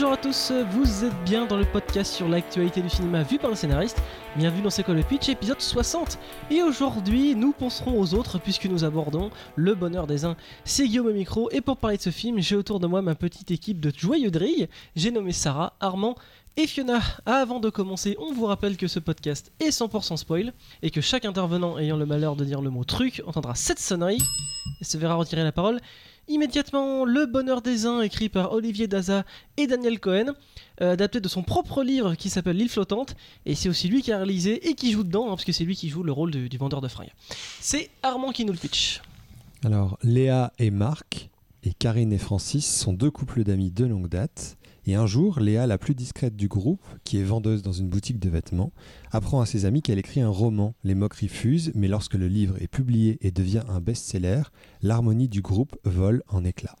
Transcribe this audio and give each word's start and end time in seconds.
Bonjour 0.00 0.14
à 0.14 0.16
tous, 0.16 0.50
vous 0.70 1.04
êtes 1.04 1.24
bien 1.26 1.44
dans 1.44 1.58
le 1.58 1.66
podcast 1.66 2.14
sur 2.14 2.26
l'actualité 2.26 2.80
du 2.80 2.88
cinéma 2.88 3.22
vu 3.22 3.38
par 3.38 3.50
le 3.50 3.54
scénariste. 3.54 4.00
Bienvenue 4.34 4.62
dans 4.62 4.70
C'est 4.70 4.82
quoi 4.82 4.94
le 4.94 5.02
pitch, 5.02 5.28
épisode 5.28 5.60
60. 5.60 6.18
Et 6.50 6.62
aujourd'hui, 6.62 7.34
nous 7.34 7.52
penserons 7.52 8.00
aux 8.00 8.14
autres 8.14 8.38
puisque 8.38 8.64
nous 8.64 8.82
abordons 8.82 9.30
le 9.56 9.74
bonheur 9.74 10.06
des 10.06 10.24
uns. 10.24 10.38
C'est 10.64 10.86
Guillaume 10.86 11.08
au 11.08 11.12
micro 11.12 11.50
et 11.50 11.60
pour 11.60 11.76
parler 11.76 11.98
de 11.98 12.02
ce 12.02 12.08
film, 12.08 12.40
j'ai 12.40 12.56
autour 12.56 12.80
de 12.80 12.86
moi 12.86 13.02
ma 13.02 13.14
petite 13.14 13.50
équipe 13.50 13.78
de 13.78 13.92
joyeux 13.94 14.30
drilles. 14.30 14.70
J'ai 14.96 15.10
nommé 15.10 15.32
Sarah, 15.32 15.74
Armand 15.80 16.14
et 16.56 16.66
Fiona. 16.66 17.00
Avant 17.26 17.60
de 17.60 17.68
commencer, 17.68 18.16
on 18.20 18.32
vous 18.32 18.46
rappelle 18.46 18.78
que 18.78 18.88
ce 18.88 19.00
podcast 19.00 19.52
est 19.60 19.68
100% 19.68 20.16
spoil 20.16 20.54
et 20.80 20.90
que 20.90 21.02
chaque 21.02 21.26
intervenant 21.26 21.76
ayant 21.76 21.98
le 21.98 22.06
malheur 22.06 22.36
de 22.36 22.46
dire 22.46 22.62
le 22.62 22.70
mot 22.70 22.84
truc 22.84 23.22
entendra 23.26 23.54
cette 23.54 23.78
sonnerie 23.78 24.22
et 24.80 24.84
se 24.84 24.96
verra 24.96 25.16
retirer 25.16 25.44
la 25.44 25.52
parole. 25.52 25.78
Immédiatement, 26.30 27.04
Le 27.04 27.26
Bonheur 27.26 27.60
des 27.60 27.86
uns, 27.86 28.02
écrit 28.02 28.28
par 28.28 28.52
Olivier 28.52 28.86
Daza 28.86 29.24
et 29.56 29.66
Daniel 29.66 29.98
Cohen, 29.98 30.26
euh, 30.80 30.92
adapté 30.92 31.18
de 31.20 31.26
son 31.26 31.42
propre 31.42 31.82
livre 31.82 32.14
qui 32.14 32.30
s'appelle 32.30 32.56
L'île 32.56 32.68
flottante, 32.68 33.16
et 33.46 33.56
c'est 33.56 33.68
aussi 33.68 33.88
lui 33.88 34.00
qui 34.00 34.12
a 34.12 34.18
réalisé 34.18 34.68
et 34.68 34.74
qui 34.74 34.92
joue 34.92 35.02
dedans, 35.02 35.26
hein, 35.26 35.30
parce 35.36 35.50
c'est 35.50 35.64
lui 35.64 35.74
qui 35.74 35.88
joue 35.88 36.04
le 36.04 36.12
rôle 36.12 36.30
du, 36.30 36.48
du 36.48 36.56
vendeur 36.56 36.80
de 36.80 36.86
fringues. 36.86 37.10
C'est 37.60 37.90
Armand 38.04 38.30
qui 38.30 38.44
nous 38.44 38.52
le 38.52 38.58
pitch. 38.58 39.02
Alors, 39.64 39.98
Léa 40.04 40.52
et 40.60 40.70
Marc, 40.70 41.30
et 41.64 41.72
Karine 41.72 42.12
et 42.12 42.18
Francis 42.18 42.64
sont 42.64 42.92
deux 42.92 43.10
couples 43.10 43.42
d'amis 43.42 43.72
de 43.72 43.84
longue 43.86 44.08
date. 44.08 44.56
Et 44.90 44.96
un 44.96 45.06
jour, 45.06 45.38
Léa, 45.38 45.68
la 45.68 45.78
plus 45.78 45.94
discrète 45.94 46.34
du 46.34 46.48
groupe, 46.48 46.84
qui 47.04 47.18
est 47.18 47.22
vendeuse 47.22 47.62
dans 47.62 47.70
une 47.70 47.88
boutique 47.88 48.18
de 48.18 48.28
vêtements, 48.28 48.72
apprend 49.12 49.40
à 49.40 49.46
ses 49.46 49.64
amis 49.64 49.82
qu'elle 49.82 50.00
écrit 50.00 50.20
un 50.20 50.28
roman. 50.28 50.74
Les 50.82 50.96
moqueries 50.96 51.28
fusent, 51.28 51.70
mais 51.76 51.86
lorsque 51.86 52.14
le 52.14 52.26
livre 52.26 52.56
est 52.60 52.66
publié 52.66 53.16
et 53.20 53.30
devient 53.30 53.62
un 53.68 53.78
best-seller, 53.78 54.42
l'harmonie 54.82 55.28
du 55.28 55.42
groupe 55.42 55.78
vole 55.84 56.24
en 56.26 56.44
éclats. 56.44 56.74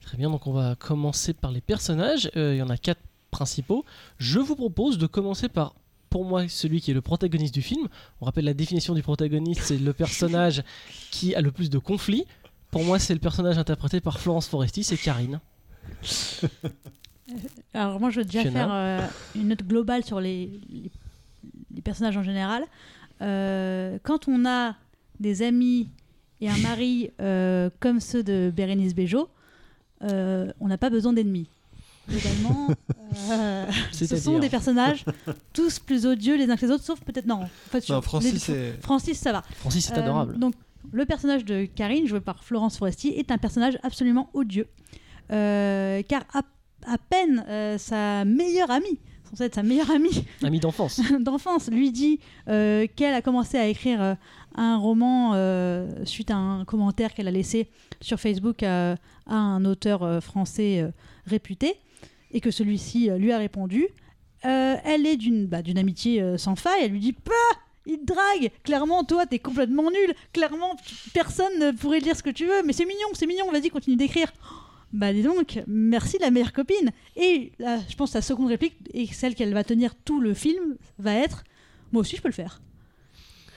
Très 0.00 0.16
bien, 0.16 0.30
donc 0.30 0.46
on 0.46 0.52
va 0.54 0.76
commencer 0.76 1.34
par 1.34 1.52
les 1.52 1.60
personnages. 1.60 2.30
Euh, 2.36 2.54
il 2.54 2.56
y 2.56 2.62
en 2.62 2.70
a 2.70 2.78
quatre 2.78 3.02
principaux. 3.30 3.84
Je 4.16 4.38
vous 4.38 4.56
propose 4.56 4.96
de 4.96 5.06
commencer 5.06 5.50
par 5.50 5.74
pour 6.08 6.24
moi 6.24 6.48
celui 6.48 6.80
qui 6.80 6.92
est 6.92 6.94
le 6.94 7.02
protagoniste 7.02 7.52
du 7.52 7.60
film. 7.60 7.86
On 8.22 8.24
rappelle 8.24 8.46
la 8.46 8.54
définition 8.54 8.94
du 8.94 9.02
protagoniste, 9.02 9.60
c'est 9.60 9.76
le 9.76 9.92
personnage 9.92 10.64
qui 11.10 11.34
a 11.34 11.42
le 11.42 11.50
plus 11.52 11.68
de 11.68 11.76
conflits. 11.76 12.24
Pour 12.70 12.82
moi, 12.82 12.98
c'est 12.98 13.12
le 13.12 13.20
personnage 13.20 13.58
interprété 13.58 14.00
par 14.00 14.20
Florence 14.20 14.48
Foresti, 14.48 14.84
c'est 14.84 14.96
Karine. 14.96 15.38
Alors 17.74 18.00
moi, 18.00 18.10
je 18.10 18.20
veux 18.20 18.24
déjà 18.24 18.42
faire 18.50 18.72
euh, 18.72 19.00
une 19.34 19.48
note 19.48 19.64
globale 19.64 20.04
sur 20.04 20.20
les, 20.20 20.60
les, 20.68 20.90
les 21.74 21.82
personnages 21.82 22.16
en 22.16 22.22
général. 22.22 22.64
Euh, 23.22 23.98
quand 24.02 24.28
on 24.28 24.46
a 24.46 24.76
des 25.20 25.42
amis 25.42 25.88
et 26.40 26.48
un 26.48 26.56
mari 26.58 27.10
euh, 27.20 27.70
comme 27.80 28.00
ceux 28.00 28.22
de 28.22 28.52
Bérénice 28.54 28.94
Bejo, 28.94 29.28
on 30.02 30.68
n'a 30.68 30.78
pas 30.78 30.90
besoin 30.90 31.12
d'ennemis. 31.12 31.48
Globalement, 32.08 32.68
ce 33.92 34.16
sont 34.16 34.38
des 34.38 34.48
personnages 34.48 35.04
tous 35.52 35.80
plus 35.80 36.06
odieux 36.06 36.36
les 36.36 36.48
uns 36.48 36.56
que 36.56 36.64
les 36.64 36.70
autres, 36.70 36.84
sauf 36.84 37.00
peut-être 37.00 37.26
non. 37.26 37.42
En 37.42 37.48
fait, 37.70 37.88
Non, 37.88 38.00
Francis, 38.00 39.18
ça 39.18 39.32
va. 39.32 39.42
Francis, 39.56 39.86
c'est 39.86 39.98
adorable. 39.98 40.38
donc, 40.38 40.54
le 40.92 41.04
personnage 41.04 41.44
de 41.44 41.64
Karine, 41.64 42.06
joué 42.06 42.20
par 42.20 42.44
Florence 42.44 42.78
Foresti, 42.78 43.08
est 43.08 43.32
un 43.32 43.38
personnage 43.38 43.76
absolument 43.82 44.30
odieux. 44.34 44.68
Car 45.28 46.22
à, 46.32 46.42
à 46.86 46.98
peine 46.98 47.44
euh, 47.48 47.78
sa 47.78 48.24
meilleure 48.24 48.70
amie, 48.70 48.98
censée 49.28 49.44
être 49.44 49.54
sa 49.54 49.62
meilleure 49.62 49.90
amie. 49.90 50.24
Ami 50.42 50.60
d'enfance. 50.60 51.00
d'enfance, 51.20 51.68
lui 51.68 51.90
dit 51.90 52.20
euh, 52.48 52.86
qu'elle 52.96 53.14
a 53.14 53.22
commencé 53.22 53.58
à 53.58 53.66
écrire 53.66 54.02
euh, 54.02 54.14
un 54.54 54.78
roman 54.78 55.34
suite 56.04 56.30
à 56.30 56.36
un 56.36 56.64
commentaire 56.64 57.12
qu'elle 57.12 57.28
a 57.28 57.32
laissé 57.32 57.68
sur 58.00 58.18
Facebook 58.18 58.62
à, 58.62 58.92
à 59.26 59.34
un 59.34 59.64
auteur 59.66 60.22
français 60.22 60.90
réputé, 61.26 61.74
et 62.30 62.40
que 62.40 62.50
celui-ci 62.50 63.10
lui 63.18 63.32
a 63.32 63.38
répondu. 63.38 63.86
Elle 64.42 65.06
est 65.06 65.18
d'une 65.18 65.46
bah, 65.46 65.60
d'une 65.60 65.76
amitié 65.76 66.38
sans 66.38 66.56
faille, 66.56 66.84
elle 66.84 66.92
lui 66.92 67.00
dit 67.00 67.12
Bah 67.12 67.60
il 67.84 67.98
te 67.98 68.06
drague. 68.06 68.50
Clairement, 68.64 69.04
toi, 69.04 69.26
t'es 69.26 69.38
complètement 69.38 69.90
nul. 69.90 70.14
Clairement, 70.32 70.74
personne 71.12 71.58
ne 71.60 71.70
pourrait 71.70 72.00
dire 72.00 72.16
ce 72.16 72.22
que 72.22 72.30
tu 72.30 72.46
veux, 72.46 72.62
mais 72.64 72.72
c'est 72.72 72.86
mignon, 72.86 73.08
c'est 73.12 73.26
mignon, 73.26 73.50
vas-y, 73.52 73.68
continue 73.68 73.96
d'écrire 73.96 74.32
bah 74.92 75.12
dis 75.12 75.22
donc, 75.22 75.62
merci 75.66 76.16
la 76.20 76.30
meilleure 76.30 76.52
copine. 76.52 76.90
Et 77.16 77.52
là, 77.58 77.78
je 77.88 77.96
pense 77.96 78.12
que 78.12 78.18
la 78.18 78.22
seconde 78.22 78.48
réplique, 78.48 78.76
et 78.94 79.06
celle 79.06 79.34
qu'elle 79.34 79.52
va 79.52 79.64
tenir 79.64 79.94
tout 79.94 80.20
le 80.20 80.34
film, 80.34 80.76
va 80.98 81.14
être 81.14 81.44
Moi 81.92 82.00
aussi 82.00 82.16
je 82.16 82.22
peux 82.22 82.28
le 82.28 82.34
faire. 82.34 82.60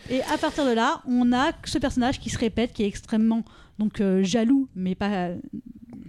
Et 0.09 0.21
à 0.23 0.37
partir 0.37 0.65
de 0.65 0.71
là, 0.71 1.01
on 1.05 1.31
a 1.33 1.51
ce 1.65 1.77
personnage 1.77 2.19
qui 2.19 2.29
se 2.29 2.37
répète, 2.37 2.73
qui 2.73 2.83
est 2.83 2.87
extrêmement 2.87 3.43
donc 3.77 4.01
euh, 4.01 4.23
jaloux, 4.23 4.67
mais 4.75 4.95
pas 4.95 5.29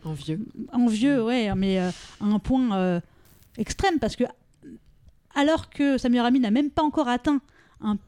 Envieux. 0.04 0.46
envieux, 0.72 1.22
ouais, 1.22 1.54
mais 1.54 1.78
euh, 1.78 1.90
à 2.20 2.24
un 2.24 2.38
point 2.38 2.76
euh, 2.76 3.00
extrême, 3.58 3.98
parce 3.98 4.16
que 4.16 4.24
alors 5.34 5.70
que 5.70 5.98
sa 5.98 6.08
meilleure 6.08 6.26
amie 6.26 6.40
n'a 6.40 6.50
même 6.50 6.70
pas 6.70 6.82
encore 6.82 7.08
atteint 7.08 7.40
un 7.80 7.98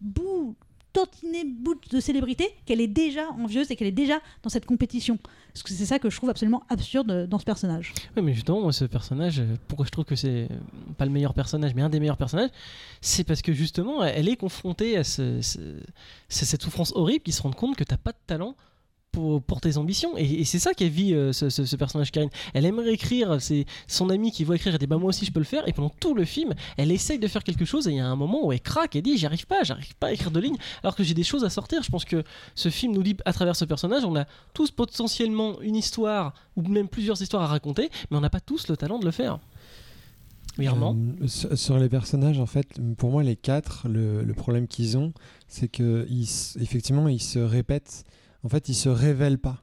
bout, 0.00 0.54
tantinet 0.92 1.44
bout 1.44 1.74
de 1.90 2.00
célébrité, 2.00 2.48
qu'elle 2.64 2.80
est 2.80 2.86
déjà 2.86 3.28
envieuse 3.30 3.70
et 3.70 3.76
qu'elle 3.76 3.88
est 3.88 3.92
déjà 3.92 4.20
dans 4.42 4.48
cette 4.48 4.64
compétition. 4.64 5.18
Parce 5.58 5.72
que 5.72 5.76
c'est 5.78 5.86
ça 5.86 5.98
que 5.98 6.08
je 6.08 6.16
trouve 6.16 6.30
absolument 6.30 6.62
absurde 6.68 7.26
dans 7.26 7.38
ce 7.38 7.44
personnage. 7.44 7.92
Oui, 8.16 8.22
mais 8.22 8.32
justement, 8.32 8.60
moi, 8.60 8.72
ce 8.72 8.84
personnage, 8.84 9.42
pourquoi 9.66 9.84
je 9.86 9.90
trouve 9.90 10.04
que 10.04 10.14
c'est 10.16 10.48
pas 10.96 11.04
le 11.04 11.10
meilleur 11.10 11.34
personnage, 11.34 11.74
mais 11.74 11.82
un 11.82 11.88
des 11.88 11.98
meilleurs 11.98 12.16
personnages, 12.16 12.50
c'est 13.00 13.24
parce 13.24 13.42
que 13.42 13.52
justement, 13.52 14.04
elle 14.04 14.28
est 14.28 14.36
confrontée 14.36 14.96
à 14.96 15.02
ce- 15.04 15.40
cette 16.28 16.62
souffrance 16.62 16.92
horrible 16.94 17.24
qui 17.24 17.32
se 17.32 17.42
rend 17.42 17.50
compte 17.52 17.76
que 17.76 17.84
t'as 17.84 17.96
pas 17.96 18.12
de 18.12 18.18
talent 18.26 18.54
pour, 19.46 19.60
tes 19.60 19.76
ambitions. 19.76 20.16
Et, 20.16 20.44
c'est 20.44 20.58
ça 20.58 20.74
qu'elle 20.74 20.90
vit, 20.90 21.14
euh, 21.14 21.32
ce, 21.32 21.76
personnage 21.76 22.10
Karine. 22.10 22.30
Elle 22.54 22.66
aimerait 22.66 22.92
écrire, 22.92 23.40
c'est 23.40 23.66
son 23.86 24.10
ami 24.10 24.32
qui 24.32 24.44
voit 24.44 24.56
écrire, 24.56 24.72
elle 24.72 24.78
dit 24.78 24.86
bah 24.86 24.98
moi 24.98 25.08
aussi 25.08 25.24
je 25.24 25.32
peux 25.32 25.40
le 25.40 25.44
faire. 25.44 25.66
Et 25.68 25.72
pendant 25.72 25.92
tout 26.00 26.14
le 26.14 26.24
film, 26.24 26.54
elle 26.76 26.92
essaye 26.92 27.18
de 27.18 27.28
faire 27.28 27.44
quelque 27.44 27.64
chose 27.64 27.88
et 27.88 27.92
il 27.92 27.96
y 27.96 28.00
a 28.00 28.06
un 28.06 28.16
moment 28.16 28.46
où 28.46 28.52
elle 28.52 28.60
craque 28.60 28.96
et 28.96 29.02
dit 29.02 29.18
j'y 29.18 29.26
arrive 29.26 29.46
pas, 29.46 29.62
j'arrive 29.62 29.94
pas 29.96 30.08
à 30.08 30.12
écrire 30.12 30.30
de 30.30 30.40
lignes 30.40 30.56
alors 30.82 30.94
que 30.94 31.02
j'ai 31.02 31.14
des 31.14 31.24
choses 31.24 31.44
à 31.44 31.50
sortir. 31.50 31.82
Je 31.82 31.90
pense 31.90 32.04
que 32.04 32.24
ce 32.54 32.68
film 32.68 32.92
nous 32.92 33.02
dit 33.02 33.16
à 33.24 33.32
travers 33.32 33.56
ce 33.56 33.64
personnage, 33.64 34.04
on 34.04 34.16
a 34.16 34.26
tous 34.54 34.70
potentiellement 34.70 35.60
une 35.60 35.76
histoire 35.76 36.34
ou 36.56 36.62
même 36.62 36.88
plusieurs 36.88 37.20
histoires 37.20 37.42
à 37.42 37.46
raconter, 37.46 37.90
mais 38.10 38.16
on 38.16 38.20
n'a 38.20 38.30
pas 38.30 38.40
tous 38.40 38.68
le 38.68 38.76
talent 38.76 38.98
de 38.98 39.04
le 39.04 39.10
faire. 39.10 39.38
Euh, 40.60 41.26
sur, 41.28 41.78
les 41.78 41.88
personnages, 41.88 42.40
en 42.40 42.46
fait, 42.46 42.66
pour 42.96 43.10
moi, 43.10 43.22
les 43.22 43.36
quatre, 43.36 43.86
le, 43.88 44.22
le 44.22 44.34
problème 44.34 44.66
qu'ils 44.66 44.98
ont, 44.98 45.12
c'est 45.46 45.68
que 45.68 46.06
ils 46.10 46.28
effectivement, 46.60 47.08
ils 47.08 47.22
se 47.22 47.38
répètent. 47.38 48.04
En 48.44 48.48
fait, 48.48 48.68
ils 48.68 48.74
se 48.74 48.88
révèlent 48.88 49.38
pas. 49.38 49.62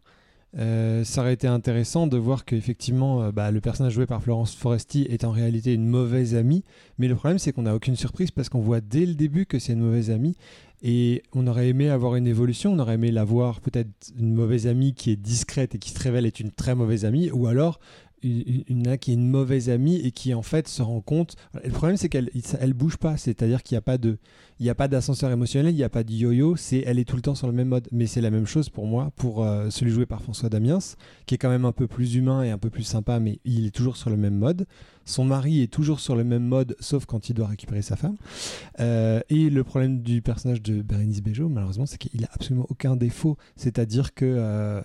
Euh, 0.58 1.04
ça 1.04 1.20
aurait 1.22 1.34
été 1.34 1.48
intéressant 1.48 2.08
de 2.08 2.16
voir 2.18 2.46
qu'effectivement, 2.46 3.24
euh, 3.24 3.32
bah, 3.32 3.52
le 3.52 3.60
personnage 3.60 3.94
joué 3.94 4.06
par 4.06 4.24
Florence 4.24 4.56
Foresti 4.56 5.02
est 5.10 5.26
en 5.26 5.32
réalité 5.32 5.74
une 5.74 5.88
mauvaise 5.88 6.34
amie. 6.34 6.64
Mais 6.98 7.08
le 7.10 7.16
problème, 7.16 7.40
c'est 7.40 7.52
qu'on 7.52 7.64
n'a 7.64 7.76
aucune 7.76 7.98
surprise 7.98 8.32
parce 8.32 8.48
qu'on 8.48 8.62
voit 8.62 8.80
dès 8.80 9.06
le 9.06 9.16
début 9.16 9.46
que 9.46 9.60
c'est 9.60 9.74
une 9.74 9.82
mauvaise 9.82 10.12
amie. 10.12 10.36
Et 10.82 11.24
on 11.34 11.48
aurait 11.48 11.68
aimé 11.70 11.90
avoir 11.90 12.16
une 12.16 12.28
évolution. 12.28 12.72
On 12.72 12.80
aurait 12.80 12.94
aimé 12.94 13.12
la 13.12 13.26
voir 13.26 13.60
peut-être 13.60 13.90
une 14.18 14.34
mauvaise 14.34 14.66
amie 14.68 14.94
qui 14.94 15.12
est 15.12 15.16
discrète 15.18 15.76
et 15.76 15.78
qui 15.80 15.90
se 15.90 16.00
révèle 16.00 16.26
être 16.26 16.40
une 16.40 16.52
très 16.52 16.76
mauvaise 16.76 17.04
amie. 17.04 17.32
Ou 17.32 17.48
alors 17.48 17.80
une, 18.24 18.98
qui 19.00 19.12
est 19.12 19.16
une 19.16 19.30
mauvaise 19.30 19.70
amie 19.70 19.98
et 19.98 20.12
qui 20.12 20.34
en 20.34 20.42
fait 20.42 20.68
se 20.68 20.82
rend 20.82 21.02
compte. 21.02 21.36
Le 21.64 21.70
problème 21.70 21.98
c'est 21.98 22.10
qu'elle 22.10 22.30
il- 22.34 22.44
elle 22.60 22.74
bouge 22.74 22.98
pas, 22.98 23.18
c'est-à-dire 23.18 23.62
qu'il 23.62 23.76
n'y 23.76 23.80
a 23.80 23.82
pas 23.82 23.98
de, 24.00 24.18
il 24.60 24.64
n'y 24.64 24.70
a 24.70 24.76
pas 24.76 24.88
d'ascenseur 24.88 25.32
émotionnel, 25.32 25.74
il 25.74 25.78
n'y 25.78 25.84
a 25.84 25.90
pas 25.90 26.04
de 26.04 26.14
yo-yo, 26.14 26.56
c'est 26.56 26.84
elle 26.86 26.98
est 26.98 27.04
tout 27.04 27.18
le 27.18 27.22
temps 27.22 27.36
sur 27.36 27.48
le 27.48 27.54
même 27.54 27.68
mode. 27.68 27.88
Mais 27.92 28.06
c'est 28.06 28.22
la 28.22 28.30
même 28.32 28.46
chose 28.46 28.70
pour 28.70 28.88
moi, 28.88 29.12
pour 29.18 29.44
euh, 29.44 29.70
celui 29.70 29.92
joué 29.92 30.06
par 30.06 30.22
François 30.22 30.48
Damiens, 30.48 30.80
qui 31.26 31.36
est 31.36 31.38
quand 31.38 31.50
même 31.50 31.66
un 31.66 31.74
peu 31.74 31.88
plus 31.88 32.16
humain 32.16 32.42
et 32.42 32.52
un 32.52 32.58
peu 32.58 32.70
plus 32.70 32.84
sympa, 32.84 33.20
mais 33.20 33.40
il 33.44 33.66
est 33.66 33.76
toujours 33.76 33.98
sur 33.98 34.10
le 34.10 34.16
même 34.16 34.36
mode. 34.36 34.66
Son 35.04 35.26
mari 35.26 35.62
est 35.62 35.72
toujours 35.72 36.00
sur 36.00 36.16
le 36.16 36.24
même 36.24 36.46
mode, 36.46 36.76
sauf 36.80 37.06
quand 37.06 37.30
il 37.30 37.34
doit 37.34 37.48
récupérer 37.48 37.82
sa 37.82 37.98
femme. 37.98 38.16
Euh, 38.80 39.20
et 39.30 39.50
le 39.50 39.64
problème 39.64 40.02
du 40.02 40.22
personnage 40.22 40.62
de 40.62 40.82
Bérénice 40.82 41.22
Bejo, 41.22 41.50
malheureusement, 41.50 41.86
c'est 41.86 41.98
qu'il 41.98 42.24
a 42.24 42.30
absolument 42.32 42.66
aucun 42.70 42.96
défaut. 42.96 43.38
C'est-à-dire 43.58 44.14
que 44.14 44.26
euh, 44.26 44.82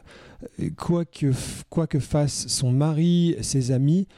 quoi 0.76 1.04
que 1.04 1.32
quoi 1.70 1.86
que 1.86 2.00
fasse 2.00 2.48
son 2.48 2.72
mari, 2.72 3.36
ses 3.40 3.70
amis, 3.70 4.08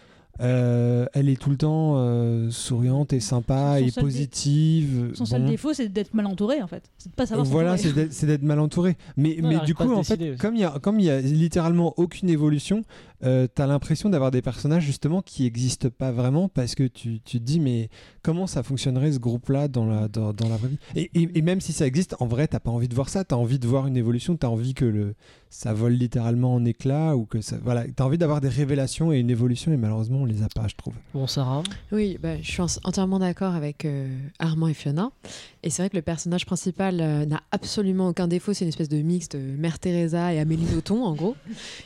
euh, 0.41 1.07
elle 1.13 1.29
est 1.29 1.41
tout 1.41 1.51
le 1.51 1.57
temps 1.57 1.95
euh, 1.97 2.51
souriante 2.51 3.13
et 3.13 3.21
sympa 3.21 3.77
Son 3.79 3.85
et 3.85 3.91
dé- 3.91 4.01
positive. 4.01 5.11
Son 5.15 5.25
seul 5.27 5.45
défaut, 5.45 5.73
c'est 5.75 5.89
d'être 5.89 6.15
mal 6.15 6.27
entouré, 6.27 6.63
en 6.63 6.67
fait. 6.67 6.83
C'est 6.99 7.11
de 7.11 7.15
pas 7.15 7.27
savoir 7.27 7.47
Voilà, 7.47 7.77
c'est 7.77 7.93
d'être 7.93 8.13
c'est 8.13 8.27
d'être 8.27 8.43
mal 8.43 8.59
entouré. 8.59 8.97
Mais, 9.17 9.37
Non, 9.41 9.49
mais 9.51 9.59
du 9.61 9.75
coup, 9.75 9.93
en 9.93 10.03
fait, 10.03 10.15
aussi. 10.31 10.37
comme 10.39 10.55
il 10.57 10.61
y 10.63 10.65
a, 10.65 10.79
comme 10.81 10.99
il 10.99 11.07
y 11.07 11.11
a 11.11 11.21
littéralement 11.21 11.95
aucune 11.99 12.29
évolution, 12.31 12.83
euh, 13.25 13.47
t'as 13.53 13.67
l'impression 13.67 14.09
d'avoir 14.09 14.31
des 14.31 14.43
personnages 14.43 14.83
justement 14.85 15.23
qui 15.23 15.45
n'existent 15.45 15.89
pas 15.91 16.11
vraiment 16.13 16.49
parce 16.49 16.75
que 16.75 16.85
tu, 16.85 17.21
tu 17.21 17.39
te 17.39 17.45
dis 17.45 17.61
mais 17.61 17.89
comment 18.23 18.47
ça 18.47 18.63
fonctionnerait 18.63 19.13
ce 19.13 19.19
groupe-là 19.19 19.69
dans 19.69 19.87
la, 19.87 20.09
dans, 20.09 20.33
dans 20.33 20.49
la 20.49 20.57
vraie 20.57 20.69
vie? 20.71 20.79
Et, 20.97 21.11
et- 21.15 21.39
et 21.39 21.43
même 21.43 21.61
si 21.61 21.73
ça 21.73 21.87
existe, 21.87 22.17
en 22.21 22.27
vrai, 22.27 22.49
t'as 22.49 22.61
pas 22.61 22.71
envie 22.71 22.89
de 22.89 22.95
voir 22.95 23.09
ça. 23.09 23.25
T'as 23.25 23.37
envie 23.37 23.59
de 23.59 23.67
voir 23.67 23.87
une 23.87 23.97
évolution. 23.97 24.37
T'as 24.37 24.49
envie 24.49 24.75
que 24.75 24.85
le, 24.85 25.15
ça 25.51 25.73
vole 25.73 25.93
littéralement 25.93 26.55
en 26.55 26.65
éclats 26.65 27.17
ou 27.17 27.25
que 27.27 27.41
ça, 27.41 27.57
voilà, 27.63 27.85
t'as 27.95 28.05
envie 28.05 28.19
d'avoir 28.19 28.41
des 28.41 28.49
révélations 28.49 29.13
et 29.13 29.19
une 29.19 29.31
évolution 29.31 29.73
et 29.73 29.77
malheureusement 29.77 30.19
on 30.23 30.25
les 30.25 30.43
a 30.43 30.49
pas, 30.55 30.67
je 30.69 30.75
trouve. 30.75 30.95
Bon, 31.15 31.27
Sarah? 31.27 31.63
Oui, 31.93 32.19
bah, 32.21 32.41
je 32.41 32.51
suis 32.51 32.61
en- 32.63 32.67
entièrement 32.85 33.19
d'accord 33.19 33.55
avec 33.55 33.85
euh, 33.85 34.09
Armand 34.39 34.69
et 34.69 34.75
Fiona. 34.75 35.11
Et 35.63 35.71
c'est 35.71 35.83
vrai 35.83 35.91
que 35.91 35.97
le 35.97 36.03
personnage 36.03 36.45
principal 36.47 37.01
euh, 37.01 37.25
n'a 37.27 37.41
absolument 37.53 38.09
aucun 38.09 38.27
défaut. 38.27 38.53
C'est 38.53 38.65
une 38.65 38.71
espèce 38.71 38.89
de 38.89 39.01
mix 39.03 39.29
de 39.29 39.39
Mère 39.39 39.79
Teresa 39.79 40.35
et 40.35 40.41
Amélie 40.41 40.65
Nothomb, 40.75 41.05
en 41.05 41.15
gros. 41.15 41.37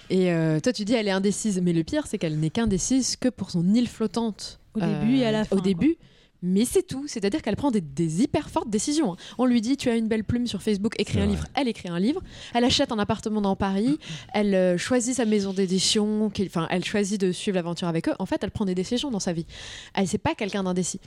Et 0.08 0.32
euh, 0.32 0.60
toi, 0.60 0.72
tu 0.72 0.84
dis, 0.86 0.94
elle 0.94 1.08
est 1.08 1.10
indéfendable. 1.10 1.25
Indécise. 1.26 1.60
Mais 1.60 1.72
le 1.72 1.82
pire, 1.82 2.06
c'est 2.06 2.18
qu'elle 2.18 2.38
n'est 2.38 2.50
qu'indécise 2.50 3.16
que 3.16 3.28
pour 3.28 3.50
son 3.50 3.74
île 3.74 3.88
flottante. 3.88 4.60
Au 4.74 4.80
début 4.80 5.16
et 5.16 5.26
à 5.26 5.32
la 5.32 5.44
fin, 5.44 5.56
Au 5.56 5.60
quoi. 5.60 5.72
Mais 6.42 6.64
c'est 6.64 6.86
tout, 6.86 7.06
c'est-à-dire 7.08 7.42
qu'elle 7.42 7.56
prend 7.56 7.70
des, 7.70 7.80
des 7.80 8.22
hyper 8.22 8.50
fortes 8.50 8.68
décisions. 8.70 9.14
hein. 9.14 9.16
On 9.38 9.46
lui 9.46 9.60
dit 9.60 9.76
tu 9.76 9.88
as 9.88 9.96
une 9.96 10.08
belle 10.08 10.24
plume 10.24 10.46
sur 10.46 10.62
Facebook, 10.62 10.94
écris 10.98 11.18
un 11.18 11.22
vrai. 11.24 11.30
livre. 11.32 11.44
Elle 11.54 11.68
écrit 11.68 11.88
un 11.88 11.98
livre. 11.98 12.22
Elle 12.54 12.64
achète 12.64 12.92
un 12.92 12.98
appartement 12.98 13.40
dans 13.40 13.56
Paris. 13.56 13.98
Elle 14.34 14.54
euh, 14.54 14.78
choisit 14.78 15.14
sa 15.14 15.24
maison 15.24 15.52
d'édition. 15.52 16.30
Enfin, 16.46 16.66
elle 16.70 16.84
choisit 16.84 17.20
de 17.20 17.32
suivre 17.32 17.56
l'aventure 17.56 17.88
avec 17.88 18.08
eux. 18.08 18.14
En 18.18 18.26
fait, 18.26 18.42
elle 18.42 18.50
prend 18.50 18.64
des 18.64 18.74
décisions 18.74 19.10
dans 19.10 19.20
sa 19.20 19.32
vie. 19.32 19.46
Elle 19.94 20.06
c'est 20.08 20.18
pas 20.18 20.34
quelqu'un 20.34 20.62
d'indécis. 20.62 21.00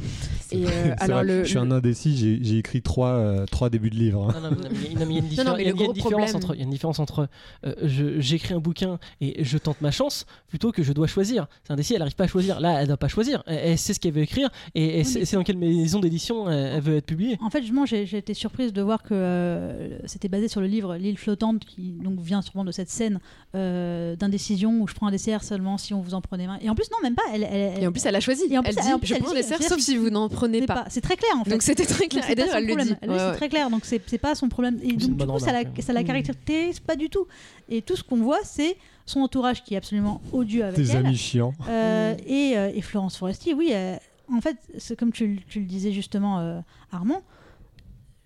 Et 0.51 0.65
euh, 0.65 0.69
C'est 0.97 1.03
alors 1.03 1.23
le, 1.23 1.43
je 1.43 1.49
suis 1.49 1.57
un 1.57 1.71
indécis, 1.71 2.39
j'ai 2.41 2.57
écrit 2.57 2.81
trois, 2.81 3.11
euh, 3.11 3.45
trois 3.45 3.69
débuts 3.69 3.89
de 3.89 3.95
livres. 3.95 4.29
hein. 4.29 4.41
Non, 4.41 4.49
non, 4.49 4.55
mais- 4.57 4.63
non, 4.99 5.05
mais 5.05 5.15
il 5.15 5.33
y 5.35 5.39
a- 5.39 5.43
non, 5.43 5.55
mais 5.55 5.63
il 5.63 5.67
y 5.67 5.81
a 5.81 5.85
une 5.85 5.93
différence 5.93 6.33
entre, 6.35 6.55
il 6.55 6.57
y 6.57 6.61
a 6.61 6.63
une 6.65 6.69
différence 6.69 6.99
entre 6.99 7.29
euh, 7.65 7.73
j'écris 8.19 8.53
un 8.53 8.59
bouquin 8.59 8.99
et 9.21 9.43
je 9.43 9.57
tente 9.57 9.81
ma 9.81 9.91
chance 9.91 10.25
plutôt 10.47 10.71
que 10.71 10.83
je 10.83 10.91
dois 10.93 11.07
choisir. 11.07 11.47
C'est 11.63 11.71
indécis, 11.73 11.93
elle 11.93 11.99
n'arrive 11.99 12.15
pas 12.15 12.25
à 12.25 12.27
choisir. 12.27 12.59
Là, 12.59 12.81
elle 12.81 12.87
doit 12.87 12.97
pas 12.97 13.07
choisir. 13.07 13.43
Elle, 13.47 13.59
elle 13.71 13.77
sait 13.77 13.93
ce 13.93 13.99
qu'elle 13.99 14.13
veut 14.13 14.21
écrire 14.21 14.49
et 14.75 14.99
elle 14.99 15.05
sait 15.05 15.18
sait 15.25 15.35
dans 15.35 15.43
quelle 15.43 15.57
maison 15.57 15.99
d'édition 15.99 16.49
elle, 16.49 16.73
elle 16.75 16.81
veut 16.81 16.97
être 16.97 17.05
publiée? 17.05 17.37
En 17.41 17.49
fait, 17.49 17.61
justement, 17.61 17.85
j'ai 17.85 18.03
été 18.17 18.33
surprise 18.33 18.73
de 18.73 18.81
voir 18.81 19.03
que 19.03 19.09
euh, 19.13 19.97
c'était 20.05 20.27
basé 20.29 20.47
sur 20.47 20.61
le 20.61 20.67
livre 20.67 20.95
L'île 20.95 21.17
flottante, 21.17 21.59
qui 21.65 21.91
donc 22.03 22.19
vient 22.19 22.41
sûrement 22.41 22.63
de 22.65 22.71
cette 22.71 22.89
scène 22.89 23.19
euh, 23.55 24.15
d'indécision 24.15 24.79
où 24.81 24.87
je 24.87 24.93
prends 24.93 25.07
un 25.07 25.11
dessert 25.11 25.43
seulement 25.43 25.77
si 25.77 25.93
on 25.93 26.01
vous 26.01 26.13
en 26.13 26.21
prenait 26.21 26.47
main. 26.47 26.57
Et 26.61 26.69
en 26.69 26.75
plus, 26.75 26.85
non, 26.91 26.97
même 27.03 27.15
pas. 27.15 27.23
Elle, 27.33 27.43
elle- 27.43 27.83
et 27.83 27.87
en 27.87 27.91
plus, 27.91 28.05
elle 28.05 28.15
a 28.15 28.19
choisi. 28.19 28.43
Et 28.49 28.57
en 28.57 28.63
plus, 28.63 28.75
elle 28.77 28.83
dit 28.83 28.93
en 28.93 28.99
plus, 28.99 29.07
je 29.07 29.15
prends 29.15 29.33
des 29.33 29.41
serres, 29.43 29.57
c'est-à-dire 29.59 29.69
sauf 29.77 29.79
si 29.79 29.97
vous 29.97 30.09
n'en 30.09 30.29
prenez 30.29 30.61
c'est 30.61 30.65
pas. 30.67 30.83
pas- 30.83 30.89
C'est 30.89 31.01
très 31.01 31.15
clair 31.17 31.31
en 31.39 31.43
fait. 31.43 31.51
Donc 31.51 31.61
c'était 31.61 31.85
très 31.85 32.03
Donc, 32.05 32.09
clair. 32.11 32.23
c'est 32.25 32.33
Et 32.33 32.35
pas 32.35 32.41
d'ailleurs, 32.43 32.53
son 32.53 32.57
elle 32.59 32.65
le 32.65 32.73
problème. 32.75 32.87
dit. 32.87 32.95
Elle- 33.01 33.09
Ouais, 33.09 33.17
C'est 33.17 33.25
ouais. 33.29 33.35
très 33.35 33.49
clair, 33.49 33.69
donc 33.69 33.81
c'est 33.85 34.01
c'est 34.07 34.17
pas 34.17 34.35
son 34.35 34.49
problème. 34.49 34.77
Et 34.83 34.89
C'est 34.89 35.07
donc, 35.07 35.17
du 35.17 35.25
coup, 35.25 35.39
ça 35.39 35.51
la, 35.51 35.63
ça 35.81 36.03
caractérise 36.03 36.79
pas 36.79 36.95
du 36.95 37.09
tout. 37.09 37.25
Et 37.69 37.81
tout 37.81 37.95
ce 37.95 38.03
qu'on 38.03 38.17
voit, 38.17 38.39
c'est 38.43 38.75
son 39.05 39.21
entourage 39.21 39.63
qui 39.63 39.73
est 39.73 39.77
absolument 39.77 40.21
odieux 40.31 40.63
avec 40.63 40.75
Tes 40.75 40.91
elle. 40.91 41.05
amis 41.05 41.15
chiants. 41.17 41.53
Euh, 41.67 42.15
et, 42.27 42.53
euh, 42.57 42.71
et 42.73 42.81
Florence 42.81 43.17
Foresti, 43.17 43.53
oui, 43.53 43.69
euh, 43.73 43.95
en 44.33 44.41
fait, 44.41 44.57
c'est 44.77 44.97
comme 44.97 45.11
tu, 45.11 45.41
le- 45.55 45.61
disais 45.65 45.91
justement, 45.91 46.39
euh, 46.39 46.59
Armand. 46.91 47.21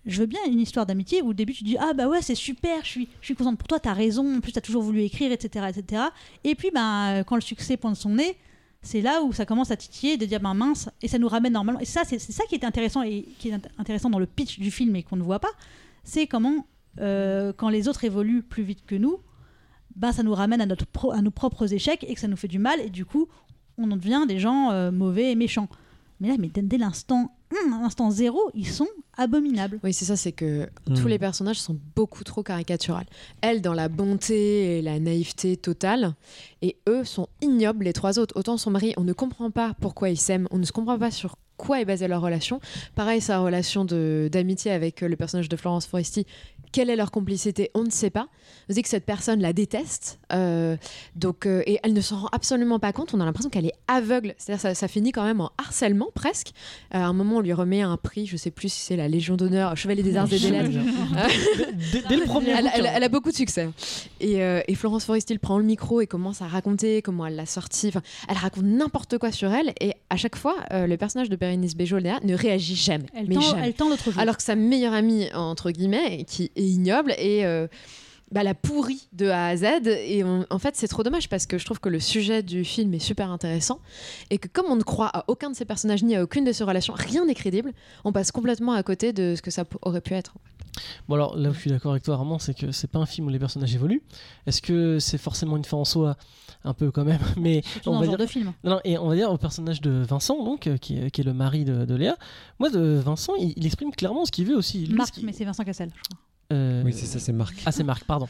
Je 0.06 0.20
veux 0.20 0.26
bien 0.26 0.40
une 0.46 0.60
histoire 0.60 0.84
d'amitié 0.84 1.22
où 1.22 1.28
au 1.28 1.32
début 1.32 1.54
tu 1.54 1.64
dis 1.64 1.78
ah 1.78 1.94
bah 1.94 2.08
ouais 2.08 2.20
c'est 2.20 2.34
super 2.34 2.84
je 2.84 2.88
suis 2.90 3.08
je 3.22 3.24
suis 3.24 3.34
contente 3.34 3.56
pour 3.56 3.66
toi 3.66 3.80
t'as 3.80 3.94
raison 3.94 4.36
en 4.36 4.40
plus 4.40 4.52
t'as 4.52 4.60
toujours 4.60 4.82
voulu 4.82 5.00
écrire 5.00 5.32
etc 5.32 5.64
etc 5.74 6.02
et 6.44 6.54
puis 6.54 6.70
bah 6.70 7.24
quand 7.24 7.36
le 7.36 7.40
succès 7.40 7.78
pointe 7.78 7.96
son 7.96 8.10
nez 8.10 8.36
c'est 8.82 9.00
là 9.00 9.22
où 9.22 9.32
ça 9.32 9.46
commence 9.46 9.70
à 9.70 9.78
titiller 9.78 10.18
de 10.18 10.26
dire 10.26 10.40
bah 10.40 10.52
mince 10.52 10.90
et 11.00 11.08
ça 11.08 11.16
nous 11.18 11.26
ramène 11.26 11.54
normalement. 11.54 11.80
Et 11.80 11.86
ça 11.86 12.02
c'est 12.04 12.18
ça 12.18 12.44
qui 12.50 12.54
est 12.54 12.66
intéressant 12.66 13.00
et 13.02 13.22
qui 13.38 13.48
est 13.48 13.52
int- 13.54 13.62
intéressant 13.78 14.10
dans 14.10 14.18
le 14.18 14.26
pitch 14.26 14.58
du 14.58 14.70
film 14.70 14.94
et 14.94 15.02
qu'on 15.04 15.16
ne 15.16 15.22
voit 15.22 15.38
pas 15.40 15.48
c'est 16.02 16.26
comment 16.26 16.66
euh, 17.00 17.54
quand 17.56 17.70
les 17.70 17.88
autres 17.88 18.04
évoluent 18.04 18.42
plus 18.42 18.62
vite 18.62 18.84
que 18.86 18.96
nous 18.96 19.20
bah 19.96 20.12
ça 20.12 20.22
nous 20.22 20.34
ramène 20.34 20.60
à 20.60 20.66
notre 20.66 20.84
à 21.14 21.22
nos 21.22 21.30
propres 21.30 21.72
échecs 21.72 22.04
et 22.06 22.12
que 22.12 22.20
ça 22.20 22.28
nous 22.28 22.36
fait 22.36 22.46
du 22.48 22.58
mal. 22.58 22.78
Et 22.80 22.90
du 22.90 23.06
coup 23.06 23.26
on 23.78 23.90
en 23.90 23.96
devient 23.96 24.24
des 24.28 24.38
gens 24.38 24.70
euh, 24.70 24.90
mauvais 24.92 25.32
et 25.32 25.34
méchants 25.34 25.70
mais 26.24 26.30
là 26.30 26.36
mais 26.40 26.48
dès, 26.48 26.62
dès 26.62 26.78
l'instant 26.78 27.30
l'instant 27.70 28.10
zéro 28.10 28.40
ils 28.54 28.66
sont 28.66 28.88
abominables 29.16 29.78
Oui, 29.84 29.92
c'est 29.92 30.04
ça, 30.06 30.16
c'est 30.16 30.32
que 30.32 30.66
Hmm. 30.88 30.94
tous 30.94 31.06
les 31.06 31.18
personnages 31.20 31.60
sont 31.60 31.76
beaucoup 31.94 32.24
trop 32.24 32.42
caricaturales. 32.42 33.06
Elle 33.42 33.62
dans 33.62 33.72
la 33.74 33.88
bonté 33.88 34.78
et 34.78 34.82
la 34.82 34.98
naïveté 34.98 35.56
totale, 35.56 36.14
et 36.62 36.76
eux 36.88 37.04
sont 37.04 37.28
ignobles, 37.40 37.84
les 37.84 37.92
trois 37.92 38.18
autres. 38.18 38.36
Autant 38.36 38.56
son 38.56 38.70
mari, 38.70 38.92
on 38.96 39.04
ne 39.04 39.12
comprend 39.12 39.50
pas 39.50 39.74
pourquoi 39.80 40.10
ils 40.10 40.16
s'aiment, 40.18 40.48
on 40.50 40.58
ne 40.58 40.64
se 40.64 40.72
comprend 40.72 40.98
pas 40.98 41.10
sur 41.12 41.36
quoi 41.56 41.80
est 41.80 41.84
basée 41.84 42.08
leur 42.08 42.20
relation. 42.22 42.60
Pareil, 42.96 43.20
sa 43.20 43.38
relation 43.38 43.84
de- 43.84 44.28
d'amitié 44.32 44.72
avec 44.72 45.02
euh, 45.02 45.08
le 45.08 45.14
personnage 45.16 45.48
de 45.48 45.56
Florence 45.56 45.86
Foresti, 45.86 46.26
quelle 46.74 46.90
est 46.90 46.96
leur 46.96 47.12
complicité, 47.12 47.70
on 47.74 47.84
ne 47.84 47.90
sait 47.90 48.10
pas. 48.10 48.26
On 48.68 48.72
dit 48.72 48.82
que 48.82 48.88
cette 48.88 49.06
personne 49.06 49.40
la 49.40 49.52
déteste, 49.52 50.18
euh, 50.32 50.76
donc, 51.14 51.46
euh, 51.46 51.62
et 51.66 51.78
elle 51.84 51.92
ne 51.92 52.00
s'en 52.00 52.16
rend 52.22 52.28
absolument 52.32 52.80
pas 52.80 52.92
compte, 52.92 53.14
on 53.14 53.20
a 53.20 53.24
l'impression 53.24 53.48
qu'elle 53.48 53.66
est 53.66 53.74
aveugle. 53.86 54.34
C'est-à-dire 54.38 54.60
ça, 54.60 54.74
ça 54.74 54.88
finit 54.88 55.12
quand 55.12 55.22
même 55.22 55.40
en 55.40 55.52
harcèlement 55.56 56.08
presque. 56.16 56.48
Euh, 56.92 56.98
à 56.98 57.06
un 57.06 57.12
moment, 57.12 57.36
on 57.36 57.40
lui 57.40 57.52
remet 57.52 57.82
un 57.82 57.96
prix, 57.96 58.26
je 58.26 58.36
sais 58.36 58.50
plus 58.50 58.70
si 58.70 58.80
c'est 58.80 58.96
la 58.96 59.06
Légion 59.06 59.36
d'honneur, 59.36 59.76
Chevalier 59.76 60.02
des 60.02 60.16
Arts 60.16 60.32
et 60.32 60.38
des 60.40 60.50
Lettres. 60.50 60.70
Dès, 61.92 62.02
dès 62.08 62.16
le 62.16 62.24
premier 62.24 62.50
Elle, 62.50 62.68
elle- 62.74 62.90
elle 62.92 63.04
a 63.04 63.08
beaucoup 63.08 63.30
de 63.30 63.36
succès. 63.36 63.68
Et, 64.20 64.42
euh, 64.42 64.60
et 64.66 64.74
Florence 64.74 65.04
Foresti 65.04 65.38
prend 65.38 65.58
le 65.58 65.64
micro 65.64 66.00
et 66.00 66.08
commence 66.08 66.42
à 66.42 66.48
raconter 66.48 67.02
comment 67.02 67.24
elle 67.26 67.36
l'a 67.36 67.46
sortie. 67.46 67.88
Enfin, 67.88 68.02
elle 68.28 68.36
raconte 68.36 68.64
n'importe 68.64 69.18
quoi 69.18 69.30
sur 69.30 69.52
elle. 69.52 69.72
Et 69.80 69.92
à 70.10 70.16
chaque 70.16 70.34
fois, 70.36 70.56
euh, 70.72 70.88
le 70.88 70.96
personnage 70.96 71.30
de 71.30 71.36
Bérénice 71.36 71.76
Léa 71.76 72.18
ne 72.24 72.34
réagit 72.34 72.74
jamais. 72.74 73.06
elle 73.14 73.28
mais 73.28 73.36
tend, 73.36 73.40
jamais. 73.42 73.62
elle 73.64 73.74
tend 73.74 73.88
l'autre 73.88 74.10
jour 74.10 74.20
Alors 74.20 74.36
que 74.36 74.42
sa 74.42 74.56
meilleure 74.56 74.92
amie, 74.94 75.28
entre 75.34 75.70
guillemets, 75.70 76.24
qui 76.24 76.50
est 76.56 76.63
ignoble, 76.66 77.12
et 77.18 77.44
euh, 77.44 77.66
bah, 78.32 78.42
la 78.42 78.54
pourrie 78.54 79.06
de 79.12 79.28
A 79.28 79.46
à 79.48 79.56
Z. 79.56 79.64
Et 79.86 80.24
on- 80.24 80.46
en 80.50 80.58
fait, 80.58 80.74
c'est 80.76 80.88
trop 80.88 81.02
dommage 81.02 81.28
parce 81.28 81.46
que 81.46 81.58
je 81.58 81.64
trouve 81.64 81.78
que 81.80 81.88
le 81.88 82.00
sujet 82.00 82.42
du 82.42 82.64
film 82.64 82.92
est 82.94 82.98
super 82.98 83.30
intéressant. 83.30 83.78
Et 84.30 84.38
que 84.38 84.48
comme 84.48 84.66
on 84.68 84.76
ne 84.76 84.82
croit 84.82 85.10
à 85.12 85.24
aucun 85.28 85.50
de 85.50 85.56
ces 85.56 85.64
personnages 85.64 86.02
ni 86.02 86.16
à 86.16 86.22
aucune 86.22 86.44
de 86.44 86.52
ces 86.52 86.64
relations, 86.64 86.94
rien 86.96 87.24
n'est 87.26 87.34
crédible, 87.34 87.72
on 88.04 88.12
passe 88.12 88.32
complètement 88.32 88.72
à 88.72 88.82
côté 88.82 89.12
de 89.12 89.34
ce 89.36 89.42
que 89.42 89.50
ça 89.50 89.64
aurait 89.82 90.00
pu 90.00 90.14
être. 90.14 90.34
Bon 91.08 91.14
alors 91.14 91.36
là 91.36 91.50
où 91.50 91.54
je 91.54 91.60
suis 91.60 91.70
d'accord 91.70 91.92
avec 91.92 92.02
toi 92.02 92.14
Armand, 92.14 92.40
c'est 92.40 92.52
que 92.54 92.72
c'est 92.72 92.90
pas 92.90 92.98
un 92.98 93.06
film 93.06 93.28
où 93.28 93.30
les 93.30 93.38
personnages 93.38 93.72
évoluent. 93.72 94.02
Est-ce 94.46 94.60
que 94.60 94.98
c'est 94.98 95.18
forcément 95.18 95.56
une 95.56 95.64
fin 95.64 95.76
en 95.76 95.84
soi? 95.84 96.16
Un 96.64 96.72
peu 96.74 96.90
quand 96.90 97.04
même, 97.04 97.20
mais 97.36 97.62
surtout 97.62 97.90
on 97.90 98.00
va 98.00 98.06
dire 98.08 98.18
de 98.18 98.26
film 98.26 98.52
Non, 98.64 98.72
non, 98.72 98.80
et 98.84 98.98
on 98.98 99.06
va 99.08 99.14
dire 99.14 99.30
au 99.30 99.36
personnage 99.38 99.80
de 99.82 99.90
Vincent, 100.02 100.42
donc, 100.42 100.66
euh, 100.66 100.76
qui, 100.78 100.98
est, 100.98 101.10
qui 101.12 101.20
est 101.20 101.24
le 101.24 101.34
mari 101.34 101.64
de, 101.64 101.84
de 101.84 101.94
Léa. 101.94 102.16
Moi, 102.58 102.70
de 102.70 102.80
Vincent, 103.04 103.34
il, 103.38 103.52
il 103.56 103.66
exprime 103.66 103.92
clairement 103.92 104.24
ce 104.24 104.32
qu'il 104.32 104.46
veut 104.46 104.56
aussi. 104.56 104.78
Lui, 104.78 104.86
ce 104.92 104.92
Marc 104.94 105.10
qu'il- 105.12 105.26
mais 105.26 105.32
c'est 105.32 105.44
Vincent 105.44 105.62
Cassel 105.62 105.90
je 105.94 106.00
crois 106.08 106.18
euh, 106.52 106.82
Oui, 106.84 106.92
c'est 106.92 107.06
ça, 107.06 107.18
c'est 107.18 107.32
Marc. 107.32 107.54
Ah, 107.66 107.72
c'est 107.72 107.84
Marc, 107.84 108.04
pardon. 108.04 108.28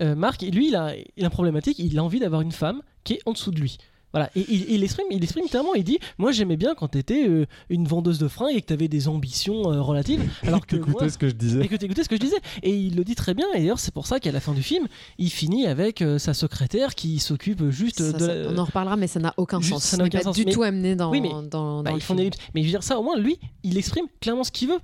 Euh, 0.00 0.14
Marc, 0.14 0.42
lui, 0.42 0.68
il 0.68 0.76
a, 0.76 0.94
il 1.16 1.22
a 1.24 1.26
une 1.26 1.30
problématique. 1.30 1.78
Il 1.78 1.98
a 1.98 2.04
envie 2.04 2.20
d'avoir 2.20 2.40
une 2.42 2.52
femme 2.52 2.80
qui 3.04 3.14
est 3.14 3.20
en 3.26 3.32
dessous 3.32 3.50
de 3.50 3.60
lui. 3.60 3.78
Voilà, 4.12 4.30
et 4.36 4.46
il, 4.48 4.70
il 4.70 4.84
exprime, 4.84 5.06
il 5.10 5.24
exprime 5.24 5.46
clairement, 5.48 5.74
il 5.74 5.82
dit 5.82 5.98
Moi 6.18 6.30
j'aimais 6.30 6.56
bien 6.56 6.76
quand 6.76 6.86
t'étais 6.86 7.26
euh, 7.28 7.46
une 7.68 7.84
vendeuse 7.88 8.20
de 8.20 8.28
fringues 8.28 8.54
et 8.54 8.60
que 8.60 8.66
t'avais 8.66 8.86
des 8.86 9.08
ambitions 9.08 9.72
euh, 9.72 9.82
relatives, 9.82 10.22
alors 10.44 10.64
que 10.64 10.76
T'écoutais 10.76 10.92
moi, 11.06 11.08
ce 11.10 11.18
que 11.18 11.28
je 11.28 11.34
disais. 11.34 11.64
et 11.64 11.66
que 11.66 11.74
t'écoutais 11.74 12.04
ce 12.04 12.08
que 12.08 12.14
je 12.14 12.20
disais. 12.20 12.36
Et 12.62 12.76
il 12.76 12.94
le 12.94 13.02
dit 13.02 13.16
très 13.16 13.34
bien, 13.34 13.44
et 13.54 13.58
d'ailleurs 13.58 13.80
c'est 13.80 13.92
pour 13.92 14.06
ça 14.06 14.20
qu'à 14.20 14.30
la 14.30 14.38
fin 14.38 14.52
du 14.52 14.62
film, 14.62 14.86
il 15.18 15.30
finit 15.30 15.66
avec 15.66 16.00
euh, 16.00 16.18
sa 16.20 16.32
secrétaire 16.32 16.94
qui 16.94 17.18
s'occupe 17.18 17.68
juste 17.70 18.00
Ça, 18.04 18.12
de 18.12 18.18
ça- 18.24 18.52
on 18.54 18.56
en 18.56 18.64
reparlera, 18.66 18.94
mais 18.94 19.08
ça 19.08 19.18
n'a 19.18 19.34
aucun 19.36 19.58
Juste, 19.60 19.72
sens. 19.72 19.82
ça 19.82 19.96
n'a 19.96 20.04
aucun 20.04 20.18
pas 20.18 20.22
sens, 20.26 20.36
du 20.36 20.44
mais- 20.44 20.52
tout 20.52 20.62
amené 20.62 20.94
dans, 20.94 21.10
Oui, 21.10 21.20
mais- 21.20 21.30
dans, 21.30 21.42
Bah, 21.82 21.90
dans 21.90 21.96
le 21.96 21.98
ils 21.98 22.00
font 22.00 22.14
film. 22.16 22.30
des. 22.30 22.36
Mais 22.54 22.60
je 22.60 22.66
veux 22.66 22.70
dire 22.70 22.84
ça, 22.84 23.00
au 23.00 23.02
moins 23.02 23.18
lui, 23.18 23.36
il 23.64 23.76
exprime 23.76 24.06
clairement 24.20 24.44
ce 24.44 24.52
qu'il 24.52 24.68
veut. 24.68 24.78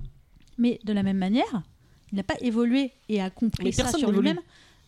Mais 0.57 0.77
de 0.83 0.91
la 0.91 1.03
même 1.03 1.17
manière, 1.17 1.63
il 2.11 2.15
n'a 2.17 2.23
pas 2.23 2.35
évolué 2.41 2.91
et 3.09 3.21
a 3.21 3.29
compris 3.29 3.63
Mais 3.65 3.71
ça 3.71 3.91
sur 3.91 4.11
lui-même. 4.11 4.39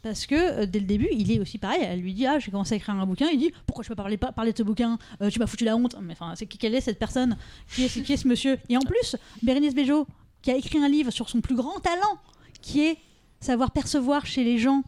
Parce 0.01 0.25
que 0.25 0.35
euh, 0.35 0.65
dès 0.65 0.79
le 0.79 0.85
début, 0.85 1.07
il 1.11 1.31
est 1.31 1.39
aussi 1.39 1.57
pareil. 1.57 1.79
Elle 1.81 2.01
lui 2.01 2.13
dit 2.13 2.25
Ah, 2.27 2.37
j'ai 2.37 2.51
commencé 2.51 2.73
à 2.73 2.77
écrire 2.77 2.93
un 2.95 3.05
bouquin. 3.05 3.27
Il 3.31 3.39
dit 3.39 3.51
Pourquoi 3.65 3.83
je 3.83 3.87
peux 3.89 3.95
pas 3.95 4.03
parler, 4.03 4.17
pas 4.17 4.31
parler 4.33 4.51
de 4.51 4.57
ce 4.57 4.63
bouquin? 4.63 4.97
Euh, 5.21 5.29
Tu 5.29 5.39
m'as 5.39 5.47
foutu 5.47 5.63
la 5.63 5.77
honte. 5.77 5.95
Mais 6.01 6.11
enfin, 6.13 6.33
c'est 6.35 6.45
qui- 6.45 6.57
quelle 6.57 6.75
est 6.75 6.81
cette 6.81 6.99
personne? 6.99 7.37
Qui 7.73 7.85
est, 7.85 8.03
qui 8.03 8.11
est 8.11 8.17
ce 8.17 8.27
monsieur? 8.27 8.57
Et 8.67 8.75
en 8.75 8.81
plus, 8.81 9.15
Bérénice 9.41 9.73
Bejo, 9.73 10.05
qui 10.41 10.51
a 10.51 10.57
écrit 10.57 10.77
un 10.79 10.89
livre 10.89 11.09
sur 11.11 11.29
son 11.29 11.39
plus 11.39 11.55
grand 11.55 11.79
talent, 11.79 12.17
qui 12.61 12.81
est 12.85 12.97
savoir 13.39 13.71
percevoir 13.71 14.25
chez 14.25 14.43
les 14.43 14.57
gens. 14.57 14.83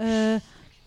euh, 0.00 0.38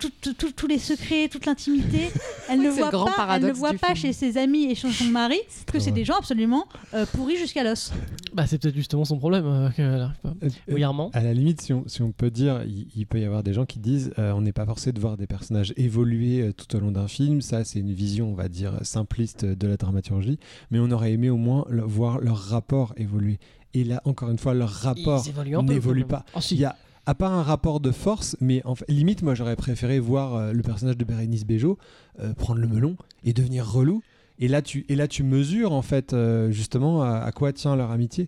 tous 0.10 0.68
les 0.68 0.78
secrets, 0.80 1.28
toute 1.30 1.46
l'intimité, 1.46 2.10
elle 2.50 2.60
ne 2.60 2.64
C'est 2.64 2.78
le 2.78 2.82
voit 2.84 2.90
grand 2.92 3.06
pas, 3.06 3.36
elle 3.36 3.44
ne 3.46 3.52
voit 3.52 3.74
pas 3.74 3.96
chez 3.96 4.14
ses 4.14 4.38
amis 4.38 4.66
et 4.72 4.76
chez 4.76 4.92
son 4.92 5.06
mari 5.06 5.38
que 5.72 5.80
c'est 5.80 5.92
des 5.92 6.06
gens 6.06 6.16
absolument 6.18 6.68
euh, 6.94 7.06
pourris 7.14 7.38
jusqu'à 7.38 7.64
l'os. 7.64 7.92
Bah, 8.34 8.46
c'est 8.48 8.58
peut-être 8.58 8.76
justement 8.76 9.06
son 9.06 9.18
problème 9.18 9.46
euh, 9.46 9.70
qu'elle 9.72 9.86
arrive 10.02 10.18
pas. 10.22 10.34
Euh, 10.44 10.50
Oui, 10.70 10.84
Armand 10.84 11.10
À 11.14 11.22
la 11.22 11.34
limite, 11.34 11.62
si 11.62 11.74
on, 11.74 11.84
si 11.88 12.02
on 12.02 12.12
peut 12.12 12.32
dire, 12.32 12.64
il, 12.66 12.88
il 12.96 13.06
peut 13.08 13.20
y 13.20 13.26
avoir 13.26 13.44
des 13.44 13.54
gens 13.54 13.66
qui 13.66 13.80
disent 13.80 14.12
euh, 14.20 14.32
on 14.34 14.42
n'est 14.42 14.54
pas 14.54 14.66
forcé 14.66 14.92
de 14.92 15.00
voir 15.00 15.18
des 15.18 15.28
personnages 15.28 15.74
évoluer 15.78 16.42
euh, 16.42 16.54
tout 16.54 16.76
au 16.76 16.80
long 16.80 16.92
d'un 16.92 17.08
film. 17.08 17.42
Ça, 17.42 17.64
c'est 17.64 17.80
une 17.80 17.94
vision, 17.94 18.32
on 18.32 18.36
va 18.36 18.48
dire, 18.50 18.74
simpliste 18.82 19.46
de 19.46 19.68
la 19.68 19.78
dramaturgie. 19.78 20.40
Mais 20.72 20.80
on 20.80 20.90
aurait 20.92 21.12
aimé 21.14 21.30
au 21.30 21.38
moins 21.38 21.66
le- 21.70 21.84
voir 21.84 22.20
leur 22.20 22.38
rapport 22.38 22.94
évoluer. 22.98 23.40
Et 23.76 23.84
là, 23.84 24.02
encore 24.06 24.30
une 24.30 24.38
fois, 24.38 24.54
leur 24.54 24.70
rapport 24.70 25.24
n'évolue 25.64 26.06
pas. 26.06 26.26
Si. 26.40 26.56
Il 26.56 26.62
y 26.62 26.66
a, 26.66 26.76
à 27.06 27.16
part 27.16 27.34
un 27.34 27.44
rapport 27.44 27.80
de 27.80 27.92
force, 27.92 28.38
mais 28.40 28.62
en 28.66 28.76
fait, 28.76 28.86
limite, 28.90 29.22
moi, 29.24 29.36
j'aurais 29.36 29.56
préféré 29.56 30.00
voir 30.00 30.36
euh, 30.36 30.54
le 30.54 30.62
personnage 30.64 30.98
de 30.98 31.04
Bérénice 31.04 31.46
Bejo 31.46 31.78
euh, 32.20 32.34
prendre 32.34 32.60
le 32.62 32.68
melon 32.68 32.96
et 33.26 33.34
devenir 33.34 33.70
relou. 33.70 34.02
Et 34.40 34.48
là, 34.48 34.62
tu, 34.62 34.86
et 34.90 34.96
là, 34.96 35.08
tu 35.08 35.24
mesures, 35.24 35.74
en 35.74 35.82
fait, 35.82 36.14
euh, 36.14 36.50
justement, 36.52 37.04
à, 37.04 37.18
à 37.20 37.32
quoi 37.32 37.52
tient 37.54 37.76
leur 37.76 37.92
amitié. 37.92 38.28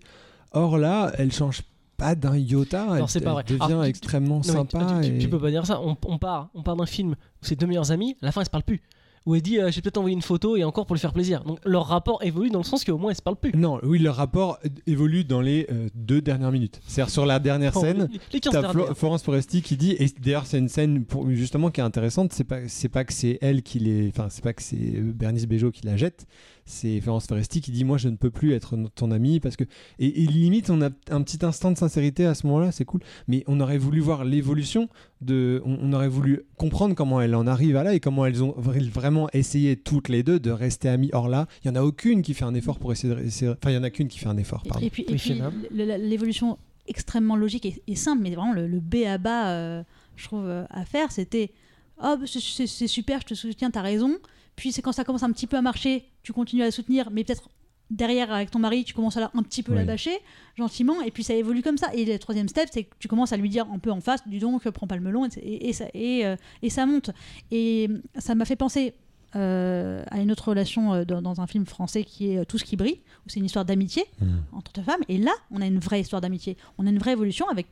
Or, 0.51 0.77
là, 0.77 1.11
elle 1.17 1.31
change 1.31 1.61
pas 1.97 2.15
d'un 2.15 2.37
iota. 2.37 2.85
Elle, 2.93 2.99
Non, 2.99 3.07
c'est 3.07 3.21
pas 3.21 3.31
vrai. 3.33 3.43
elle 3.47 3.53
devient 3.57 3.71
Alors, 3.71 3.83
tu- 3.83 3.89
extrêmement 3.89 4.43
sympa. 4.43 4.99
tu, 5.01 5.09
tu- 5.09 5.15
et- 5.15 5.19
tu 5.19 5.29
peux 5.29 5.39
pas 5.39 5.49
dire 5.51 5.65
ça. 5.65 5.79
On, 5.81 5.95
on 6.05 6.17
part, 6.17 6.49
on 6.53 6.61
part 6.61 6.75
d'un 6.75 6.85
film 6.85 7.11
où 7.11 7.15
c'est 7.45 7.55
deux 7.57 7.67
meilleurs 7.67 7.91
amis. 7.91 8.15
À 8.21 8.25
la 8.25 8.31
fin, 8.33 8.41
ils 8.41 8.45
se 8.45 8.49
parlent 8.49 8.63
plus. 8.63 8.81
Où 9.25 9.35
elle 9.35 9.41
dit 9.41 9.59
euh, 9.59 9.71
j'ai 9.71 9.81
peut-être 9.81 9.97
envoyé 9.97 10.15
une 10.15 10.21
photo 10.21 10.55
et 10.55 10.63
encore 10.63 10.85
pour 10.85 10.95
lui 10.95 10.99
faire 10.99 11.13
plaisir. 11.13 11.43
Donc 11.43 11.59
leur 11.65 11.87
rapport 11.87 12.23
évolue 12.23 12.49
dans 12.49 12.59
le 12.59 12.63
sens 12.63 12.83
qu'au 12.83 12.97
moins 12.97 13.11
ils 13.11 13.15
se 13.15 13.21
parlent 13.21 13.35
plus. 13.37 13.51
Non, 13.55 13.79
oui, 13.83 13.99
leur 13.99 14.15
rapport 14.15 14.59
évolue 14.87 15.23
dans 15.23 15.41
les 15.41 15.67
euh, 15.71 15.87
deux 15.95 16.21
dernières 16.21 16.51
minutes. 16.51 16.79
C'est-à-dire 16.87 17.11
sur 17.11 17.25
la 17.25 17.39
dernière 17.39 17.73
scène, 17.79 18.07
les- 18.11 18.19
les 18.33 18.39
15 18.39 18.53
T'as. 18.53 18.71
Flo- 18.71 18.93
Florence 18.95 19.23
Foresti 19.23 19.61
qui 19.61 19.77
dit, 19.77 19.95
et 19.99 20.07
d'ailleurs 20.21 20.45
c'est 20.45 20.59
une 20.59 20.69
scène 20.69 21.05
pour, 21.05 21.29
justement 21.31 21.71
qui 21.71 21.81
est 21.81 21.83
intéressante, 21.83 22.33
c'est 22.33 22.43
pas, 22.43 22.67
c'est 22.67 22.89
pas 22.89 23.03
que 23.03 23.13
c'est 23.13 23.37
elle 23.41 23.63
qui 23.63 23.79
les, 23.79 24.09
enfin 24.09 24.27
c'est 24.29 24.43
pas 24.43 24.53
que 24.53 24.61
c'est 24.61 24.75
euh, 24.77 25.11
Bernice 25.13 25.47
Bejo 25.47 25.71
qui 25.71 25.85
la 25.85 25.97
jette, 25.97 26.25
c'est 26.65 26.99
Florence 26.99 27.27
Foresti 27.27 27.61
qui 27.61 27.71
dit 27.71 27.83
moi 27.83 27.97
je 27.97 28.09
ne 28.09 28.15
peux 28.15 28.31
plus 28.31 28.53
être 28.53 28.75
no- 28.75 28.89
ton 28.89 29.11
amie 29.11 29.39
parce 29.39 29.55
que, 29.55 29.63
et, 29.99 30.23
et 30.23 30.25
limite 30.25 30.69
on 30.69 30.81
a 30.81 30.89
un 31.09 31.21
petit 31.21 31.45
instant 31.45 31.71
de 31.71 31.77
sincérité 31.77 32.25
à 32.25 32.33
ce 32.33 32.47
moment-là, 32.47 32.71
c'est 32.71 32.85
cool, 32.85 33.01
mais 33.27 33.43
on 33.47 33.59
aurait 33.59 33.77
voulu 33.77 33.99
voir 33.99 34.25
l'évolution 34.25 34.89
de, 35.21 35.61
on, 35.65 35.77
on 35.81 35.93
aurait 35.93 36.07
voulu 36.07 36.41
comprendre 36.57 36.95
comment 36.95 37.21
elle 37.21 37.35
en 37.35 37.45
arrive 37.47 37.75
à 37.77 37.83
là 37.83 37.93
et 37.93 37.99
comment 37.99 38.25
elles 38.25 38.43
ont 38.43 38.51
vra- 38.59 38.89
vraiment 38.89 39.29
essayé 39.33 39.75
toutes 39.77 40.09
les 40.09 40.23
deux 40.23 40.39
de 40.39 40.51
rester 40.51 40.89
amies. 40.89 41.09
Or 41.13 41.27
là, 41.29 41.47
il 41.63 41.67
y 41.67 41.71
en 41.71 41.75
a 41.75 41.83
aucune 41.83 42.21
qui 42.21 42.33
fait 42.33 42.45
un 42.45 42.53
effort 42.55 42.79
pour 42.79 42.91
essayer 42.91 43.13
de, 43.13 43.19
essayer- 43.21 43.51
enfin 43.51 43.69
il 43.71 43.75
y 43.75 43.77
en 43.77 43.83
a 43.83 43.89
qu'une 43.89 44.07
qui 44.07 44.17
fait 44.19 44.27
un 44.27 44.37
effort, 44.37 44.63
pardon. 44.63 44.85
Et 44.85 44.89
puis, 44.89 45.05
l'évolution 45.71 46.57
extrêmement 46.87 47.35
logique 47.35 47.65
et, 47.65 47.81
et 47.87 47.95
simple, 47.95 48.21
mais 48.21 48.29
vraiment 48.35 48.53
le, 48.53 48.67
le 48.67 48.79
B 48.79 48.97
à 49.07 49.17
bas, 49.17 49.49
euh, 49.51 49.83
je 50.15 50.25
trouve, 50.25 50.45
euh, 50.45 50.65
à 50.69 50.85
faire, 50.85 51.11
c'était 51.11 51.51
Oh, 52.03 52.15
c'est 52.25 52.87
super, 52.87 53.21
je 53.21 53.27
te 53.27 53.33
soutiens, 53.35 53.71
t'as 53.71 53.81
raison. 53.81 54.17
Puis 54.57 54.73
c'est 54.73 54.81
quand 54.81 54.91
ça 54.91 55.05
commence 55.05 55.23
un 55.23 55.31
petit 55.31 55.47
peu 55.47 55.55
à 55.55 55.61
marcher, 55.61 56.03
tu 56.25 56.33
continues 56.33 56.63
à 56.63 56.65
la 56.65 56.71
soutenir, 56.71 57.09
mais 57.11 57.23
peut-être 57.23 57.47
derrière 57.91 58.33
avec 58.33 58.49
ton 58.49 58.57
mari, 58.59 58.83
tu 58.83 58.93
commences 58.95 59.15
à 59.15 59.19
la- 59.21 59.31
un 59.35 59.43
petit 59.43 59.61
peu 59.61 59.73
la 59.75 59.81
Oui. 59.81 59.87
bâcher 59.87 60.17
gentiment, 60.57 61.01
et 61.01 61.11
puis 61.11 61.23
ça 61.23 61.35
évolue 61.35 61.61
comme 61.61 61.77
ça. 61.77 61.93
Et 61.93 62.03
le 62.03 62.17
troisième 62.17 62.47
step, 62.49 62.67
c'est 62.73 62.83
que 62.85 62.95
tu 62.99 63.07
commences 63.07 63.31
à 63.31 63.37
lui 63.37 63.47
dire 63.49 63.67
un 63.71 63.77
peu 63.79 63.91
en 63.91 64.01
face, 64.01 64.27
dis 64.27 64.39
donc, 64.39 64.67
prends 64.71 64.87
pas 64.87 64.95
le 64.95 65.01
melon, 65.03 65.27
et, 65.27 65.39
et- 65.39 65.69
et 65.69 65.73
ça, 65.73 65.85
et, 65.93 66.25
euh, 66.25 66.35
et 66.63 66.69
ça 66.71 66.85
monte. 66.87 67.11
Et 67.51 67.87
ça 68.17 68.33
m'a 68.35 68.45
fait 68.45 68.55
penser 68.55 68.93
euh, 69.35 70.01
à 70.11 70.21
une 70.21 70.31
autre 70.31 70.47
relation 70.47 70.93
euh, 70.93 71.03
dans, 71.03 71.21
dans 71.21 71.41
un 71.41 71.47
film 71.47 71.65
français 71.65 72.05
qui 72.05 72.31
est 72.31 72.45
Tout 72.45 72.57
ce 72.57 72.63
qui 72.63 72.77
brille, 72.77 73.01
où 73.25 73.29
c'est 73.29 73.39
une 73.41 73.45
histoire 73.45 73.65
d'amitié 73.65 74.03
Mm. 74.21 74.25
entre 74.53 74.71
deux 74.71 74.81
femmes. 74.81 75.01
Et 75.09 75.17
là, 75.17 75.31
on 75.51 75.59
a 75.61 75.65
une 75.67 75.79
vraie 75.79 75.99
histoire 75.99 76.21
d'amitié. 76.21 76.55
On 76.77 76.87
a 76.87 76.89
une 76.89 76.99
vraie 76.99 77.11
évolution 77.11 77.47
avec 77.49 77.67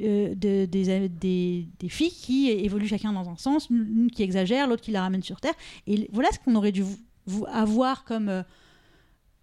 euh, 0.00 0.32
de- 0.36 0.64
des, 0.66 1.08
des- 1.08 1.66
des 1.80 1.88
filles 1.88 2.12
qui 2.12 2.50
évoluent 2.50 2.86
chacun 2.86 3.12
dans 3.12 3.28
un 3.28 3.36
sens, 3.36 3.68
une 3.68 4.08
qui 4.12 4.22
exagère, 4.22 4.68
l'autre 4.68 4.82
qui 4.82 4.92
la 4.92 5.00
ramène 5.00 5.24
sur 5.24 5.40
Terre. 5.40 5.54
Et 5.88 6.08
voilà 6.12 6.30
ce 6.30 6.38
qu'on 6.38 6.54
aurait 6.54 6.70
dû 6.70 6.84
avoir 7.52 8.04
comme, 8.04 8.28
euh, 8.28 8.42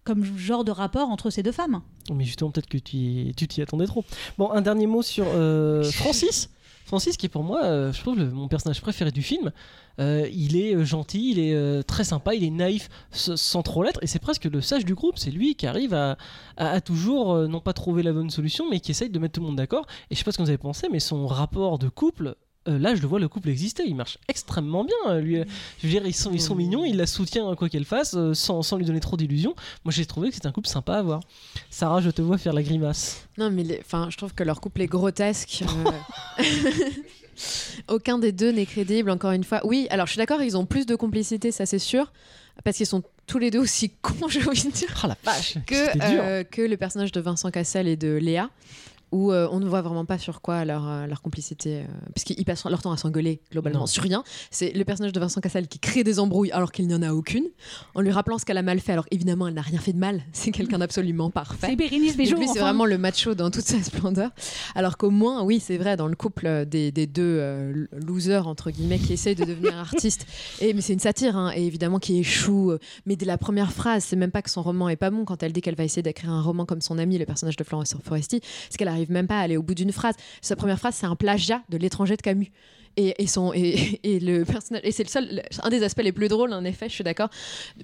comme 0.04 0.24
genre 0.36 0.64
de 0.64 0.70
rapport 0.70 1.08
entre 1.10 1.30
ces 1.30 1.42
deux 1.42 1.52
femmes. 1.52 1.80
Mais 2.12 2.24
justement, 2.24 2.50
peut-être 2.50 2.68
que 2.68 2.78
tu 2.78 3.34
t'y 3.34 3.62
attendais 3.62 3.86
trop. 3.86 4.04
Bon, 4.38 4.50
un 4.50 4.60
dernier 4.60 4.86
mot 4.86 5.02
sur 5.02 5.24
euh, 5.28 5.82
Francis. 5.92 6.50
Francis, 6.86 7.16
qui 7.16 7.24
est 7.26 7.30
pour 7.30 7.44
moi, 7.44 7.64
euh, 7.64 7.92
je 7.94 8.00
trouve, 8.00 8.18
le- 8.18 8.30
mon 8.30 8.46
personnage 8.46 8.82
préféré 8.82 9.10
du 9.10 9.22
film. 9.22 9.52
Euh, 10.00 10.28
il 10.34 10.54
est 10.56 10.84
gentil, 10.84 11.30
il 11.30 11.38
est 11.38 11.54
euh, 11.54 11.82
très 11.82 12.04
sympa, 12.04 12.34
il 12.34 12.44
est 12.44 12.50
naïf 12.50 12.90
sans 13.10 13.62
trop 13.62 13.82
l'être, 13.82 14.00
et 14.02 14.06
c'est 14.06 14.18
presque 14.18 14.44
le 14.44 14.60
sage 14.60 14.84
du 14.84 14.94
groupe. 14.94 15.16
C'est 15.16 15.30
lui 15.30 15.54
qui 15.54 15.66
arrive 15.66 15.94
à, 15.94 16.18
à- 16.58 16.68
à 16.72 16.80
toujours, 16.82 17.48
non 17.48 17.60
pas 17.60 17.72
trouver 17.72 18.02
la 18.02 18.12
bonne 18.12 18.28
solution, 18.28 18.66
mais 18.70 18.80
qui 18.80 18.90
essaye 18.90 19.08
de 19.08 19.18
mettre 19.18 19.32
tout 19.32 19.40
le 19.40 19.46
monde 19.46 19.56
d'accord. 19.56 19.86
Et 20.10 20.14
je 20.14 20.18
sais 20.18 20.24
pas 20.24 20.32
ce 20.32 20.36
que 20.36 20.42
vous 20.42 20.50
avez 20.50 20.58
pensé, 20.58 20.88
mais 20.92 21.00
son 21.00 21.26
rapport 21.26 21.78
de 21.78 21.88
couple. 21.88 22.34
Euh, 22.68 22.78
là, 22.78 22.94
je 22.94 23.02
le 23.02 23.06
vois, 23.08 23.20
le 23.20 23.28
couple 23.28 23.48
exister. 23.50 23.84
Il 23.86 23.94
marche 23.94 24.18
extrêmement 24.28 24.84
bien. 24.84 24.94
euh, 25.08 25.20
Lui, 25.20 25.38
euh, 25.38 25.44
je 25.78 25.86
veux 25.86 25.92
dire, 25.92 26.06
ils 26.06 26.14
sont, 26.14 26.32
ils 26.32 26.40
sont 26.40 26.54
mignons. 26.54 26.84
Il 26.84 26.96
la 26.96 27.06
soutient 27.06 27.48
euh, 27.50 27.54
quoi 27.54 27.68
qu'elle 27.68 27.84
fasse, 27.84 28.14
euh, 28.16 28.32
sans, 28.34 28.62
sans 28.62 28.76
lui 28.78 28.84
donner 28.84 29.00
trop 29.00 29.16
d'illusions. 29.16 29.54
Moi, 29.84 29.92
j'ai 29.92 30.06
trouvé 30.06 30.28
que 30.30 30.34
c'était 30.34 30.46
un 30.46 30.52
couple 30.52 30.68
sympa 30.68 30.94
à 30.94 31.02
voir. 31.02 31.20
Sarah, 31.70 32.00
je 32.00 32.10
te 32.10 32.22
vois 32.22 32.38
faire 32.38 32.52
la 32.52 32.62
grimace. 32.62 33.26
Non, 33.38 33.50
mais 33.50 33.64
les- 33.64 33.80
enfin, 33.80 34.08
je 34.10 34.16
trouve 34.16 34.32
que 34.34 34.44
leur 34.44 34.60
couple 34.60 34.80
est 34.82 34.86
grotesque. 34.86 35.62
euh. 36.38 36.42
Aucun 37.88 38.18
des 38.18 38.32
deux 38.32 38.52
n'est 38.52 38.66
crédible, 38.66 39.10
encore 39.10 39.32
une 39.32 39.44
fois. 39.44 39.60
Oui, 39.64 39.86
alors 39.90 40.06
je 40.06 40.12
suis 40.12 40.18
d'accord, 40.18 40.40
ils 40.42 40.56
ont 40.56 40.66
plus 40.66 40.86
de 40.86 40.94
complicité, 40.94 41.50
ça 41.50 41.66
c'est 41.66 41.78
sûr, 41.80 42.12
parce 42.62 42.76
qu'ils 42.76 42.86
sont 42.86 43.02
tous 43.26 43.38
les 43.38 43.50
deux 43.50 43.58
aussi 43.58 43.90
cons, 44.02 44.14
j'ai 44.28 44.46
envie 44.46 44.64
de 44.64 44.70
dire, 44.70 44.88
Ah 45.02 45.08
la 45.08 45.16
vache, 45.24 45.54
que, 45.66 46.42
que 46.44 46.62
le 46.62 46.76
personnage 46.76 47.10
de 47.12 47.20
Vincent 47.20 47.50
Cassel 47.50 47.88
et 47.88 47.96
de 47.96 48.14
Léa, 48.14 48.50
où 49.14 49.30
euh, 49.30 49.46
on 49.52 49.60
ne 49.60 49.66
voit 49.66 49.80
vraiment 49.80 50.04
pas 50.04 50.18
sur 50.18 50.40
quoi 50.40 50.64
leur, 50.64 50.88
euh, 50.88 51.06
leur 51.06 51.22
complicité, 51.22 51.82
euh, 51.82 51.84
puisqu'ils 52.14 52.44
passent 52.44 52.64
leur 52.64 52.82
temps 52.82 52.90
à 52.90 52.96
s'engueuler 52.96 53.40
globalement 53.52 53.80
Non. 53.80 53.86
sur 53.86 54.02
rien. 54.02 54.24
C'est 54.50 54.72
le 54.72 54.84
personnage 54.84 55.12
de 55.12 55.20
Vincent 55.20 55.40
Cassel 55.40 55.68
qui 55.68 55.78
crée 55.78 56.02
des 56.02 56.18
embrouilles 56.18 56.50
alors 56.50 56.72
qu'il 56.72 56.88
n'y 56.88 56.94
en 56.94 57.02
a 57.02 57.12
aucune, 57.12 57.44
en 57.94 58.00
lui 58.00 58.10
rappelant 58.10 58.38
ce 58.38 58.44
qu'elle 58.44 58.58
a 58.58 58.62
mal 58.62 58.80
fait, 58.80 58.90
alors 58.90 59.06
évidemment 59.12 59.46
elle 59.46 59.54
n'a 59.54 59.62
rien 59.62 59.78
fait 59.78 59.92
de 59.92 59.98
mal, 59.98 60.22
c'est 60.32 60.50
quelqu'un 60.50 60.78
d'absolument 60.78 61.30
parfait. 61.30 61.68
C'est 61.70 61.76
Bérénice 61.76 62.16
Bejo. 62.16 62.36
lui, 62.36 62.46
c'est 62.46 62.50
enfin. 62.58 62.60
vraiment 62.62 62.86
le 62.86 62.98
macho 62.98 63.36
dans 63.36 63.52
toute 63.52 63.62
sa 63.64 63.80
splendeur. 63.84 64.32
Alors 64.74 64.96
qu'au 64.96 65.10
moins, 65.10 65.44
oui, 65.44 65.60
c'est 65.60 65.76
vrai, 65.78 65.96
dans 65.96 66.08
le 66.08 66.16
couple 66.16 66.66
des, 66.66 66.90
des 66.90 67.06
deux 67.06 67.22
euh, 67.22 67.86
losers, 67.92 68.48
entre 68.48 68.72
guillemets, 68.72 68.98
qui 68.98 69.12
essayent 69.12 69.36
de 69.36 69.44
devenir 69.44 69.78
artistes, 69.78 70.26
et, 70.60 70.74
mais 70.74 70.80
c'est 70.80 70.92
une 70.92 70.98
satire, 70.98 71.36
hein, 71.36 71.52
et 71.54 71.64
évidemment 71.64 72.00
qui 72.00 72.18
échoue. 72.18 72.72
Mais 73.06 73.14
dès 73.14 73.26
la 73.26 73.38
première 73.38 73.72
phrase, 73.72 74.02
c'est 74.02 74.16
même 74.16 74.32
pas 74.32 74.42
que 74.42 74.50
son 74.50 74.62
roman 74.62 74.88
est 74.88 74.96
pas 74.96 75.10
bon 75.10 75.24
quand 75.24 75.44
elle 75.44 75.52
dit 75.52 75.60
qu'elle 75.60 75.76
va 75.76 75.84
essayer 75.84 76.02
d'écrire 76.02 76.30
un 76.30 76.42
roman 76.42 76.66
comme 76.66 76.80
son 76.80 76.98
ami, 76.98 77.16
le 77.16 77.26
personnage 77.26 77.56
de 77.56 77.62
Florence 77.62 77.94
Foresti, 78.02 78.40
c'est 78.68 78.76
qu'elle 78.76 78.88
arrive 78.88 79.03
même 79.12 79.26
pas 79.26 79.40
aller 79.40 79.56
au 79.56 79.62
bout 79.62 79.74
d'une 79.74 79.92
phrase. 79.92 80.14
Sa 80.40 80.56
première 80.56 80.78
phrase, 80.78 80.94
c'est 80.94 81.06
un 81.06 81.16
plagiat 81.16 81.62
de 81.68 81.78
l'étranger 81.78 82.16
de 82.16 82.22
Camus. 82.22 82.50
Et, 82.96 83.14
et 83.22 83.26
son, 83.26 83.52
et, 83.52 83.98
et 84.04 84.20
le 84.20 84.44
personnage, 84.44 84.82
et 84.84 84.92
c'est 84.92 85.02
le 85.02 85.08
seul, 85.08 85.42
un 85.62 85.68
des 85.68 85.82
aspects 85.82 86.02
les 86.02 86.12
plus 86.12 86.28
drôles, 86.28 86.52
en 86.52 86.64
effet, 86.64 86.88
je 86.88 86.94
suis 86.94 87.04
d'accord. 87.04 87.28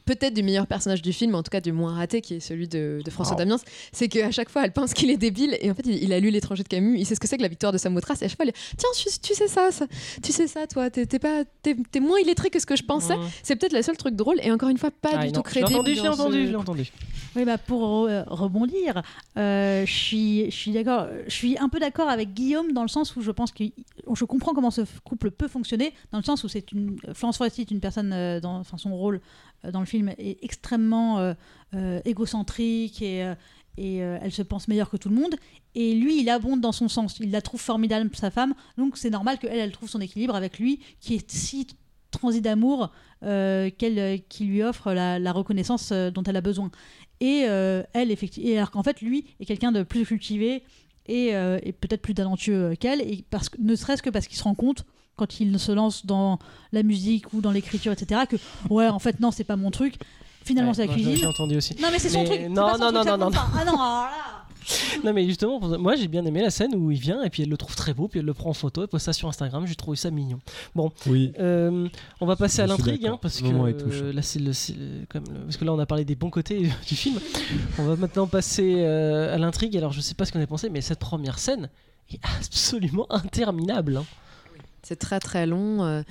Peut-être 0.05 0.35
du 0.35 0.43
meilleur 0.43 0.67
personnage 0.69 1.03
du 1.03 1.13
film, 1.13 1.35
en 1.35 1.43
tout 1.43 1.51
cas 1.51 1.61
du 1.61 1.73
moins 1.73 1.95
raté, 1.95 2.21
qui 2.21 2.35
est 2.35 2.41
celui 2.41 2.69
de, 2.69 3.01
de 3.05 3.11
François 3.11 3.35
Wow. 3.35 3.39
Damiens, 3.41 3.57
c'est 3.93 4.09
qu'à 4.09 4.31
chaque 4.31 4.49
fois, 4.51 4.65
elle 4.65 4.73
pense 4.73 4.95
qu'il 4.95 5.11
est 5.11 5.17
débile, 5.17 5.57
et 5.61 5.71
en 5.71 5.75
fait, 5.75 5.83
il, 5.87 6.03
il 6.05 6.13
a 6.13 6.21
lu 6.21 6.31
l'étranger 6.31 6.63
de 6.63 6.69
Camus, 6.69 6.99
il 6.99 7.05
sait 7.07 7.15
ce 7.17 7.21
que 7.21 7.27
c'est 7.27 7.37
que 7.37 7.43
la 7.43 7.49
victoire 7.49 7.73
de 7.73 7.79
Samothrace, 7.79 8.23
et 8.23 8.27
à 8.27 8.29
chaque 8.29 8.37
fois, 8.37 8.47
elle 8.47 8.53
dit, 8.53 8.61
tiens, 8.77 8.89
tu, 8.97 9.09
tu 9.21 9.35
sais 9.35 9.49
ça, 9.49 9.71
ça, 9.73 9.87
tu 10.23 10.31
sais 10.33 10.47
ça, 10.47 10.67
toi, 10.67 10.91
t'es 10.91 11.07
t'es 11.07 11.19
pas, 11.19 11.43
t'es 11.63 11.77
t'es 11.91 12.01
moins 12.01 12.19
illettré 12.21 12.51
que 12.51 12.61
ce 12.61 12.67
que 12.67 12.77
je 12.77 12.85
pensais. 12.85 13.17
Mmh. 13.17 13.31
C'est 13.43 13.57
peut-être 13.57 13.73
le 13.73 13.83
seul 13.83 13.97
truc 13.97 14.15
drôle, 14.15 14.37
et 14.43 14.53
encore 14.53 14.69
une 14.69 14.79
fois, 14.79 14.91
pas 14.93 15.11
Ah, 15.15 15.19
du 15.27 15.27
non, 15.27 15.33
tout 15.33 15.43
crédible. 15.43 15.75
entendu, 15.81 15.97
ce- 15.97 16.07
entendu, 16.07 16.47
je 16.47 16.51
l'ai 16.51 16.57
entendu. 16.57 16.91
Oui, 17.37 17.45
bah 17.45 17.59
pour 17.59 18.07
euh, 18.07 18.23
rebondir, 18.27 19.03
euh, 19.37 19.87
je 19.87 19.93
suis, 19.93 20.45
je 20.51 20.57
suis 20.57 20.73
d'accord. 20.73 21.07
Je 21.29 21.33
suis 21.33 21.57
un 21.59 21.69
peu 21.69 21.79
d'accord 21.79 22.09
avec 22.09 22.35
Guillaume 22.35 22.73
dans 22.73 22.83
le 22.83 22.89
sens 22.89 23.15
où 23.15 23.23
je 23.23 23.31
pense 23.31 23.53
que 23.53 23.63
je 24.13 24.25
comprends 24.25 24.53
comment 24.53 24.73
ce 24.73 24.81
couple 25.01 25.31
peut 25.31 25.49
fonctionner, 25.49 25.93
dans 26.13 26.19
le 26.19 26.25
sens 26.25 26.45
où 26.45 26.49
c'est 26.49 26.73
une 26.73 26.99
Florence 27.15 27.37
Foresti 27.39 27.63
est 27.63 27.71
une 27.71 27.81
personne, 27.81 28.13
euh, 28.13 28.41
dans, 28.41 28.65
son 28.65 28.95
rôle 28.95 29.21
euh, 29.65 29.71
dans 29.71 29.81
le 29.81 29.87
film 29.87 30.11
est 30.19 30.43
extrêmement 30.43 31.19
euh, 31.75 32.01
égocentrique 32.05 33.03
et 33.03 33.33
et 33.79 33.99
elle 33.99 34.33
se 34.33 34.43
pense 34.43 34.69
meilleure 34.69 34.91
que 34.91 34.99
tout 34.99 35.09
le 35.09 35.15
monde. 35.15 35.37
Et 35.75 35.95
lui, 35.95 36.21
il 36.21 36.29
abonde 36.29 36.61
dans 36.61 36.73
son 36.73 36.89
sens. 36.89 37.19
Il 37.19 37.31
la 37.31 37.41
trouve 37.41 37.61
formidable, 37.61 38.11
sa 38.15 38.31
femme. 38.31 38.53
Donc 38.77 38.99
c'est 38.99 39.09
normal 39.09 39.39
qu'elle, 39.39 39.57
elle 39.57 39.73
trouve 39.73 39.89
son 39.89 40.03
équilibre 40.03 40.35
avec 40.35 40.59
lui, 40.59 40.81
qui 41.01 41.15
est 41.15 41.31
si 41.31 41.67
transi 42.11 42.43
d'amour 42.43 42.91
euh, 43.23 43.71
qu'elle, 43.79 44.21
qui 44.29 44.45
lui 44.45 44.63
offre 44.63 44.93
la, 44.93 45.33
reconnaissance 45.33 45.93
dont 45.93 46.23
elle 46.25 46.37
a 46.37 46.43
besoin. 46.43 46.71
Et 47.21 47.47
elle, 47.93 48.11
effectivement, 48.11 48.57
alors 48.57 48.71
qu'en 48.71 48.83
fait, 48.83 49.01
lui 49.01 49.25
est 49.39 49.47
quelqu'un 49.47 49.73
de 49.73 49.83
plus 49.83 50.05
cultivé 50.05 50.63
et, 51.11 51.35
euh, 51.35 51.59
et 51.63 51.73
peut-être 51.73 52.01
plus 52.03 52.15
talentueux 52.15 52.75
qu'elle, 52.79 53.01
et 53.01 53.25
parce 53.31 53.49
que, 53.49 53.57
ne 53.61 53.75
serait-ce 53.75 54.03
que 54.03 54.11
parce 54.11 54.27
qu'il 54.27 54.39
se 54.39 54.45
rend 54.45 54.55
compte 54.55 54.85
quand 55.17 55.41
il 55.41 55.59
se 55.59 55.73
lance 55.73 56.07
dans 56.07 56.39
la 56.73 56.83
musique 56.83 57.33
ou 57.35 57.41
dans 57.43 57.51
l'écriture, 57.51 57.93
etc., 57.93 58.23
que 58.29 58.37
ouais, 58.73 58.89
en 58.89 58.99
fait, 58.99 59.21
non, 59.21 59.31
c'est 59.31 59.45
pas 59.45 59.57
mon 59.57 59.71
truc. 59.71 59.97
Finalement, 60.45 60.71
Ouais, 60.71 60.77
c'est 60.77 60.87
la 60.87 60.93
cuisine. 60.95 61.17
J'ai 61.17 61.27
entendu 61.27 61.57
aussi. 61.59 61.75
Non, 61.83 61.89
mais 61.93 61.99
c'est 61.99 62.09
son 62.09 62.21
Mais 62.23 62.25
truc. 62.27 62.41
non, 62.49 62.73
son 62.73 62.79
non, 62.79 62.93
truc, 63.05 63.07
non, 63.09 63.19
non. 63.19 63.31
Ah 63.35 63.65
non, 63.67 63.73
alors 63.75 64.05
là. 64.05 64.40
Non 65.05 65.13
mais 65.13 65.27
justement, 65.27 65.61
moi 65.79 65.97
j'ai 65.97 66.09
bien 66.09 66.25
aimé 66.25 66.43
la 66.43 66.51
scène 66.51 66.75
où 66.75 66.91
il 66.91 66.99
vient 66.99 67.23
et 67.23 67.31
puis 67.31 67.43
elle 67.43 67.49
le 67.49 67.57
trouve 67.57 67.75
très 67.75 67.95
beau, 67.95 68.09
puis 68.09 68.21
elle 68.21 68.27
le 68.27 68.35
prend 68.35 68.51
en 68.51 68.55
photo, 68.55 68.85
et 68.85 68.87
poste 68.87 69.07
ça 69.07 69.13
sur 69.13 69.29
Instagram, 69.29 69.67
j'ai 69.67 69.75
trouvé 69.75 69.97
ça 69.97 70.11
mignon. 70.11 70.41
Oui. 71.07 71.33
Euh, 71.39 71.89
on 72.21 72.27
va 72.27 72.37
passer 72.37 72.63
à 72.63 72.67
l'intrigue, 72.67 73.07
hein, 73.07 73.19
parce 73.21 73.35
Ce 73.37 73.43
que 73.43 73.49
euh, 73.49 74.13
là 74.13 74.23
c'est 74.23 74.39
le, 74.41 74.53
parce 75.45 75.57
que 75.57 75.65
là 75.65 75.73
on 75.73 75.79
a 75.79 75.87
parlé 75.87 76.05
des 76.05 76.15
bons 76.17 76.31
côtés 76.31 76.71
du 76.89 76.97
film. 76.97 77.19
on 77.79 77.85
va 77.85 77.97
maintenant 77.97 78.27
passer 78.27 78.77
euh, 78.79 79.35
à 79.35 79.39
l'intrigue. 79.39 79.77
Alors 79.77 79.93
je 79.93 80.01
sais 80.01 80.15
pas 80.15 80.25
ce 80.25 80.33
qu'on 80.33 80.43
a 80.43 80.47
pensé, 80.47 80.69
mais 80.71 80.81
cette 80.81 80.99
première 81.01 81.39
scène 81.39 81.69
est 82.11 82.21
absolument 82.39 83.07
interminable. 83.11 83.97
hein. 83.99 84.05
C'est 84.83 84.99
très 84.99 85.21
très 85.21 85.47
long. 85.47 86.03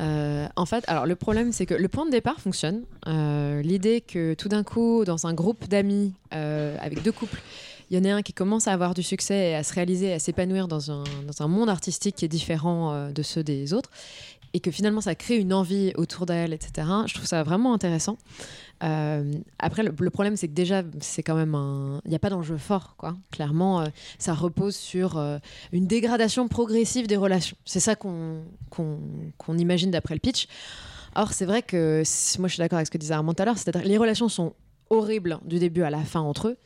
Euh, 0.00 0.48
en 0.56 0.66
fait, 0.66 0.84
alors 0.88 1.06
le 1.06 1.16
problème, 1.16 1.52
c'est 1.52 1.66
que 1.66 1.74
le 1.74 1.88
point 1.88 2.06
de 2.06 2.10
départ 2.10 2.40
fonctionne. 2.40 2.82
Euh, 3.06 3.62
L'idée 3.62 4.00
que 4.00 4.34
tout 4.34 4.48
d'un 4.48 4.64
coup, 4.64 5.04
dans 5.04 5.26
un 5.26 5.34
groupe 5.34 5.68
d'amis 5.68 6.12
euh, 6.34 6.76
avec 6.80 7.02
deux 7.02 7.12
couples, 7.12 7.40
il 7.90 7.98
y 7.98 8.00
en 8.00 8.10
a 8.10 8.16
un 8.16 8.22
qui 8.22 8.32
commence 8.32 8.66
à 8.66 8.72
avoir 8.72 8.94
du 8.94 9.02
succès 9.02 9.50
et 9.50 9.54
à 9.54 9.62
se 9.62 9.72
réaliser, 9.74 10.12
à 10.12 10.18
s'épanouir 10.18 10.68
dans 10.68 10.90
un, 10.90 11.04
dans 11.26 11.44
un 11.44 11.48
monde 11.48 11.68
artistique 11.68 12.16
qui 12.16 12.24
est 12.24 12.28
différent 12.28 13.10
de 13.10 13.22
ceux 13.22 13.44
des 13.44 13.74
autres, 13.74 13.90
et 14.54 14.60
que 14.60 14.70
finalement 14.70 15.02
ça 15.02 15.14
crée 15.14 15.36
une 15.36 15.52
envie 15.52 15.92
autour 15.96 16.24
d'elle, 16.24 16.54
etc. 16.54 16.88
Je 17.06 17.12
trouve 17.14 17.26
ça 17.26 17.42
vraiment 17.42 17.74
intéressant. 17.74 18.16
Euh, 18.82 19.32
après, 19.58 19.82
le, 19.82 20.10
problème, 20.10 20.36
c'est 20.36 20.48
que 20.48 20.52
déjà, 20.52 20.82
c'est 21.00 21.22
quand 21.22 21.34
même. 21.34 21.56
Il 22.04 22.10
n'y 22.10 22.16
a 22.16 22.18
pas 22.18 22.30
d'enjeu 22.30 22.56
fort, 22.56 22.96
quoi. 22.96 23.16
Clairement, 23.30 23.80
euh, 23.80 23.86
ça 24.18 24.34
repose 24.34 24.76
sur 24.76 25.16
euh, 25.16 25.38
une 25.72 25.86
dégradation 25.86 26.48
progressive 26.48 27.06
des 27.06 27.16
relations. 27.16 27.56
C'est 27.64 27.80
ça 27.80 27.94
qu'on 27.96 28.42
qu'on 28.70 28.98
qu'on 29.38 29.58
imagine 29.58 29.90
d'après 29.90 30.14
le 30.14 30.20
pitch. 30.20 30.46
Or, 31.14 31.32
c'est 31.32 31.46
vrai 31.46 31.62
que 31.62 32.02
moi, 32.38 32.48
je 32.48 32.54
suis 32.54 32.60
d'accord 32.60 32.78
avec 32.78 32.86
ce 32.86 32.90
que 32.90 32.98
disait 32.98 33.14
Armand 33.14 33.34
tout 33.34 33.42
à 33.42 33.46
l'heure, 33.46 33.58
c'est-à-dire 33.58 33.86
les 33.86 33.98
relations 33.98 34.28
sont 34.28 34.54
horribles 34.90 35.38
du 35.44 35.58
début 35.58 35.82
à 35.82 35.90
la 35.90 36.00
fin 36.00 36.20
entre 36.20 36.48
eux. 36.48 36.56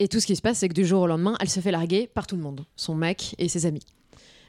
Et 0.00 0.08
tout 0.08 0.18
ce 0.18 0.26
qui 0.26 0.34
se 0.34 0.42
passe, 0.42 0.58
c'est 0.58 0.68
que 0.68 0.74
du 0.74 0.84
jour 0.84 1.02
au 1.02 1.06
lendemain, 1.06 1.36
elle 1.40 1.48
se 1.48 1.60
fait 1.60 1.70
larguer 1.70 2.08
par 2.12 2.26
tout 2.26 2.34
le 2.34 2.42
monde, 2.42 2.64
son 2.74 2.96
mec 2.96 3.36
et 3.38 3.48
ses 3.48 3.64
amis. 3.66 3.86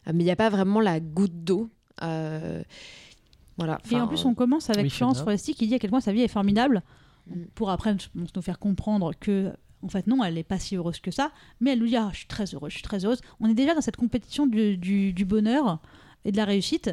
Mais 0.07 0.23
il 0.23 0.25
n'y 0.25 0.31
a 0.31 0.35
pas 0.35 0.49
vraiment 0.49 0.79
la 0.79 0.99
goutte 0.99 1.43
d'eau. 1.43 1.69
Euh, 2.03 2.61
Voilà. 3.57 3.79
Et 3.91 3.95
en 3.99 4.07
plus, 4.07 4.25
on 4.25 4.33
commence 4.33 4.69
avec 4.69 4.83
oui, 4.83 4.89
Florence. 4.89 5.21
Foresti 5.21 5.53
qui 5.55 5.67
dit 5.67 5.75
à 5.75 5.79
quel 5.79 5.89
point 5.89 6.01
sa 6.01 6.11
vie 6.11 6.21
est 6.21 6.27
formidable, 6.27 6.83
Mm. 7.27 7.45
pour 7.55 7.71
après 7.71 7.95
nous 8.13 8.41
faire 8.43 8.59
comprendre 8.59 9.11
que, 9.19 9.51
en 9.81 9.87
fait, 9.89 10.05
non, 10.05 10.23
elle 10.23 10.35
n'est 10.35 10.43
pas 10.43 10.59
si 10.59 10.75
heureuse 10.75 10.99
que 10.99 11.09
ça, 11.09 11.31
mais 11.59 11.71
elle 11.71 11.79
nous 11.79 11.87
dit 11.87 11.95
ah, 11.97 12.09
Je 12.11 12.17
suis 12.19 12.27
très 12.27 12.53
heureuse, 12.53 12.71
je 12.71 12.75
suis 12.77 12.83
très 12.83 13.03
heureuse. 13.03 13.19
On 13.39 13.49
est 13.49 13.55
déjà 13.55 13.73
dans 13.73 13.81
cette 13.81 13.95
compétition 13.95 14.45
du, 14.45 14.77
du- 14.77 15.11
du 15.13 15.25
bonheur 15.25 15.79
et 16.25 16.31
de 16.31 16.37
la 16.37 16.45
réussite. 16.45 16.91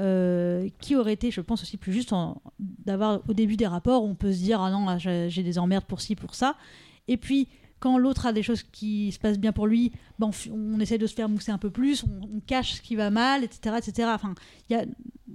euh, 0.00 0.68
qui 0.80 0.96
aurait 0.96 1.12
été, 1.12 1.30
je 1.30 1.40
pense, 1.42 1.62
aussi 1.62 1.76
plus 1.76 1.92
juste 1.92 2.12
d'avoir 2.58 3.20
au 3.28 3.34
début 3.34 3.56
des 3.56 3.66
rapports 3.68 4.02
où 4.02 4.08
on 4.08 4.14
peut 4.14 4.32
se 4.32 4.38
dire 4.38 4.60
ah 4.60 4.70
non, 4.70 4.98
j'ai 4.98 5.28
j'ai 5.30 5.42
des 5.42 5.58
emmerdes 5.58 5.84
pour 5.84 6.00
ci, 6.00 6.16
pour 6.16 6.34
ça. 6.34 6.56
Et 7.08 7.16
puis, 7.18 7.46
quand 7.82 7.98
l'autre 7.98 8.26
a 8.26 8.32
des 8.32 8.42
choses 8.44 8.62
qui 8.62 9.10
se 9.12 9.18
passent 9.18 9.38
bien 9.40 9.52
pour 9.52 9.66
lui, 9.66 9.90
ben, 10.20 10.30
on, 10.50 10.74
on 10.76 10.78
essaie 10.80 10.98
de 10.98 11.06
se 11.08 11.14
faire 11.14 11.28
mousser 11.28 11.50
un 11.50 11.58
peu 11.58 11.70
plus, 11.70 12.04
on, 12.04 12.36
on 12.36 12.40
cache 12.40 12.74
ce 12.74 12.80
qui 12.80 12.94
va 12.94 13.10
mal, 13.10 13.42
etc. 13.42 13.76
etc. 13.78 14.08
Enfin, 14.14 14.34
il 14.70 14.76
y 14.76 14.76
a 14.78 14.84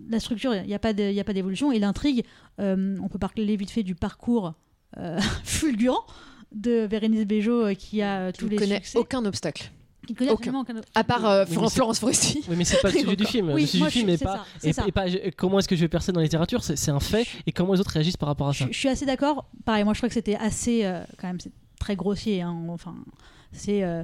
la 0.10 0.20
structure, 0.20 0.56
il 0.56 0.66
n'y 0.68 0.74
a 0.74 0.80
pas 0.80 0.94
d'évolution. 0.94 1.72
Et 1.72 1.80
l'intrigue, 1.80 2.24
euh, 2.62 2.98
on 3.04 3.10
peut 3.10 3.20
parler 3.20 3.56
vite 3.58 3.70
fait 3.72 3.84
du 3.84 3.96
parcours 3.96 4.54
euh, 4.98 5.20
fulgurant 5.44 6.06
de 6.54 6.88
Bérénice 6.88 7.26
Bejo 7.26 7.66
euh, 7.66 7.74
qui 7.74 8.02
a 8.02 8.20
euh, 8.28 8.32
qui 8.32 8.40
tous 8.40 8.46
ne 8.46 8.52
les 8.52 8.56
connaît 8.58 8.76
succès. 8.78 8.98
aucun 8.98 9.26
obstacle. 9.26 9.70
Qui 10.08 10.14
connaît 10.14 10.32
aucun. 10.32 10.52
absolument 10.52 10.62
aucun. 10.62 10.82
À 10.96 11.04
part 11.04 11.26
euh, 11.26 11.44
Oui, 11.50 11.68
Florence- 11.70 12.00
Foresti. 12.00 12.42
Oui, 12.48 12.56
mais 12.58 12.64
c'est 12.64 12.80
pas 12.82 12.90
le 12.90 12.98
sujet 12.98 13.16
du 13.18 13.26
film. 13.26 13.50
Oui, 13.52 13.62
le 13.64 13.68
sujet 13.68 13.80
moi, 13.80 13.88
du 13.90 13.94
film 13.98 14.10
est 14.10 14.24
pas. 14.24 14.38
ça, 14.38 14.46
c'est 14.60 14.70
Et, 14.70 14.74
ça. 14.74 14.84
et 14.88 14.92
pas 14.94 15.08
je- 15.10 15.18
comment 15.36 15.60
est-ce 15.60 15.68
que 15.68 15.76
je 15.76 15.82
vais 15.82 15.90
percer 15.90 16.14
dans 16.14 16.22
la 16.22 16.24
littérature 16.24 16.64
C'est 16.64 16.90
un 16.92 17.02
fait. 17.02 17.28
Et 17.46 17.52
comment 17.52 17.74
les 17.74 17.82
autres 17.82 17.90
réagissent 17.92 18.16
par 18.16 18.30
rapport 18.30 18.48
à 18.48 18.54
ça 18.54 18.68
Je, 18.68 18.72
je 18.72 18.78
suis 18.80 18.88
assez 18.88 19.06
d'accord. 19.06 19.50
Pareil, 19.66 19.84
moi 19.84 19.94
je 19.94 20.00
crois 20.00 20.08
que 20.08 20.14
c'était 20.16 20.36
assez, 20.38 20.86
euh, 20.86 21.04
quand 21.20 21.28
même, 21.28 21.40
très 21.80 21.96
grossier. 21.96 22.42
hein. 22.42 22.66
Enfin, 22.70 22.96
c'est 23.52 23.84
euh, 23.84 24.04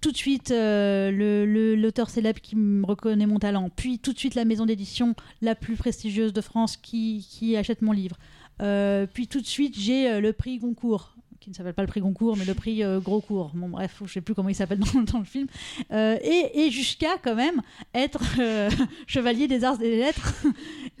tout 0.00 0.12
de 0.12 0.16
suite 0.16 0.50
euh, 0.50 1.76
l'auteur 1.76 2.10
célèbre 2.10 2.40
qui 2.40 2.56
me 2.56 2.84
reconnaît 2.86 3.26
mon 3.26 3.38
talent, 3.38 3.70
puis 3.74 3.98
tout 3.98 4.12
de 4.12 4.18
suite 4.18 4.34
la 4.34 4.44
maison 4.44 4.66
d'édition 4.66 5.14
la 5.42 5.54
plus 5.54 5.76
prestigieuse 5.76 6.32
de 6.32 6.40
France 6.40 6.76
qui, 6.76 7.54
achète 7.56 7.82
mon 7.82 7.92
livre. 7.92 8.16
Euh, 8.62 9.06
puis 9.12 9.26
tout 9.26 9.40
de 9.40 9.46
suite 9.46 9.78
j'ai 9.78 10.20
le 10.20 10.32
prix 10.32 10.58
Goncourt 10.58 11.16
qui 11.38 11.48
ne 11.48 11.54
s'appelle 11.54 11.72
pas 11.72 11.80
le 11.80 11.88
prix 11.88 12.02
Goncourt, 12.02 12.36
mais 12.36 12.44
le 12.44 12.52
prix 12.52 12.84
euh, 12.84 13.00
Gros. 13.00 13.24
Bon, 13.54 13.70
bref, 13.70 14.02
je 14.04 14.12
sais 14.12 14.20
plus 14.20 14.34
comment 14.34 14.50
il 14.50 14.54
s'appelle 14.54 14.78
dans, 14.78 15.18
le 15.18 15.24
film. 15.24 15.46
Et 15.90 16.70
jusqu'à 16.70 17.16
quand 17.22 17.34
même 17.34 17.62
être 17.94 18.22
chevalier 19.06 19.48
des 19.48 19.64
arts 19.64 19.80
et 19.80 19.90
des 19.90 19.96
lettres 19.96 20.34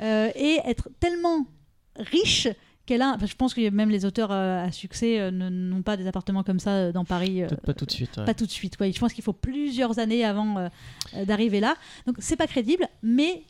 et 0.00 0.60
être 0.64 0.88
tellement 0.98 1.46
riche 1.96 2.48
qu'elle 2.90 3.02
a. 3.02 3.12
enfin, 3.14 3.26
je 3.26 3.36
pense 3.36 3.54
que 3.54 3.70
même 3.70 3.88
les 3.88 4.04
auteurs 4.04 4.32
euh, 4.32 4.66
à 4.66 4.72
succès 4.72 5.20
euh, 5.20 5.30
n'ont 5.30 5.82
pas 5.82 5.96
des 5.96 6.08
appartements 6.08 6.42
comme 6.42 6.58
ça 6.58 6.70
euh, 6.70 6.92
dans 6.92 7.04
Paris. 7.04 7.42
pas 7.64 7.72
tout 7.72 7.86
de 7.86 7.90
suite. 7.92 8.16
ouais. 8.16 8.24
pas 8.24 8.34
tout 8.34 8.46
de 8.46 8.50
suite. 8.50 8.78
ouais. 8.80 8.90
Je 8.90 8.98
pense 8.98 9.12
qu'il 9.12 9.22
faut 9.22 9.32
plusieurs 9.32 10.00
années 10.00 10.24
avant 10.24 10.68
d'arriver 11.24 11.60
là. 11.60 11.76
Donc 12.06 12.16
c'est 12.18 12.36
pas 12.36 12.48
crédible, 12.48 12.88
mais 13.04 13.44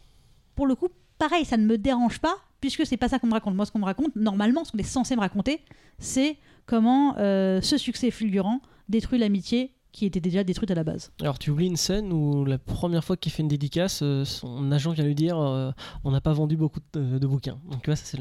pour 0.55 0.67
le 0.67 0.75
coup, 0.75 0.89
pareil, 1.19 1.47
ça 1.47 1.57
ne 1.57 1.65
me 1.65 1.79
dérange 1.79 2.19
pas 2.19 2.37
puisque 2.61 2.85
c'est 2.85 2.99
pas 2.99 3.09
ça 3.09 3.19
qu'on 3.19 3.29
me 3.29 3.33
raconte. 3.33 3.55
Moi, 3.55 3.65
ce 3.65 3.73
qu'on 3.73 3.79
me 3.79 3.87
raconte, 3.87 4.15
normalement, 4.15 4.65
ce 4.65 4.73
qu'on 4.73 4.79
est 4.79 4.83
censé 4.83 5.17
me 5.17 5.21
raconter, 5.21 5.61
c'est 5.99 6.37
comment 6.67 7.17
euh, 7.17 7.63
ce 7.63 7.79
succès 7.79 8.11
fulgurant 8.11 8.61
détruit 8.91 9.19
l'amitié 9.19 9.73
qui 9.93 10.07
était 10.07 10.21
déjà 10.21 10.45
détruite 10.45 10.71
à 10.71 10.75
la 10.75 10.85
base. 10.85 11.11
Alors 11.21 11.39
tu 11.39 11.51
oublies 11.51 11.67
une 11.67 11.77
scène 11.77 12.13
où 12.13 12.45
la 12.45 12.59
première 12.59 13.03
fois 13.05 13.17
qu'il 13.17 13.33
fait 13.33 13.43
une 13.43 13.49
dédicace, 13.49 14.01
euh, 14.03 14.25
son 14.25 14.71
agent 14.73 14.93
vient 14.93 15.05
lui 15.05 15.15
dire 15.15 15.37
euh, 15.39 15.73
on 16.05 16.11
n'a 16.13 16.21
pas 16.21 16.33
vendu 16.33 16.57
beaucoup 16.57 16.81
de, 16.93 17.19
de 17.19 17.27
bouquins. 17.27 17.59
Donc 17.71 17.83
tu 17.83 17.91
vois, 17.91 17.97
ça 17.97 18.05
c'est 18.05 18.19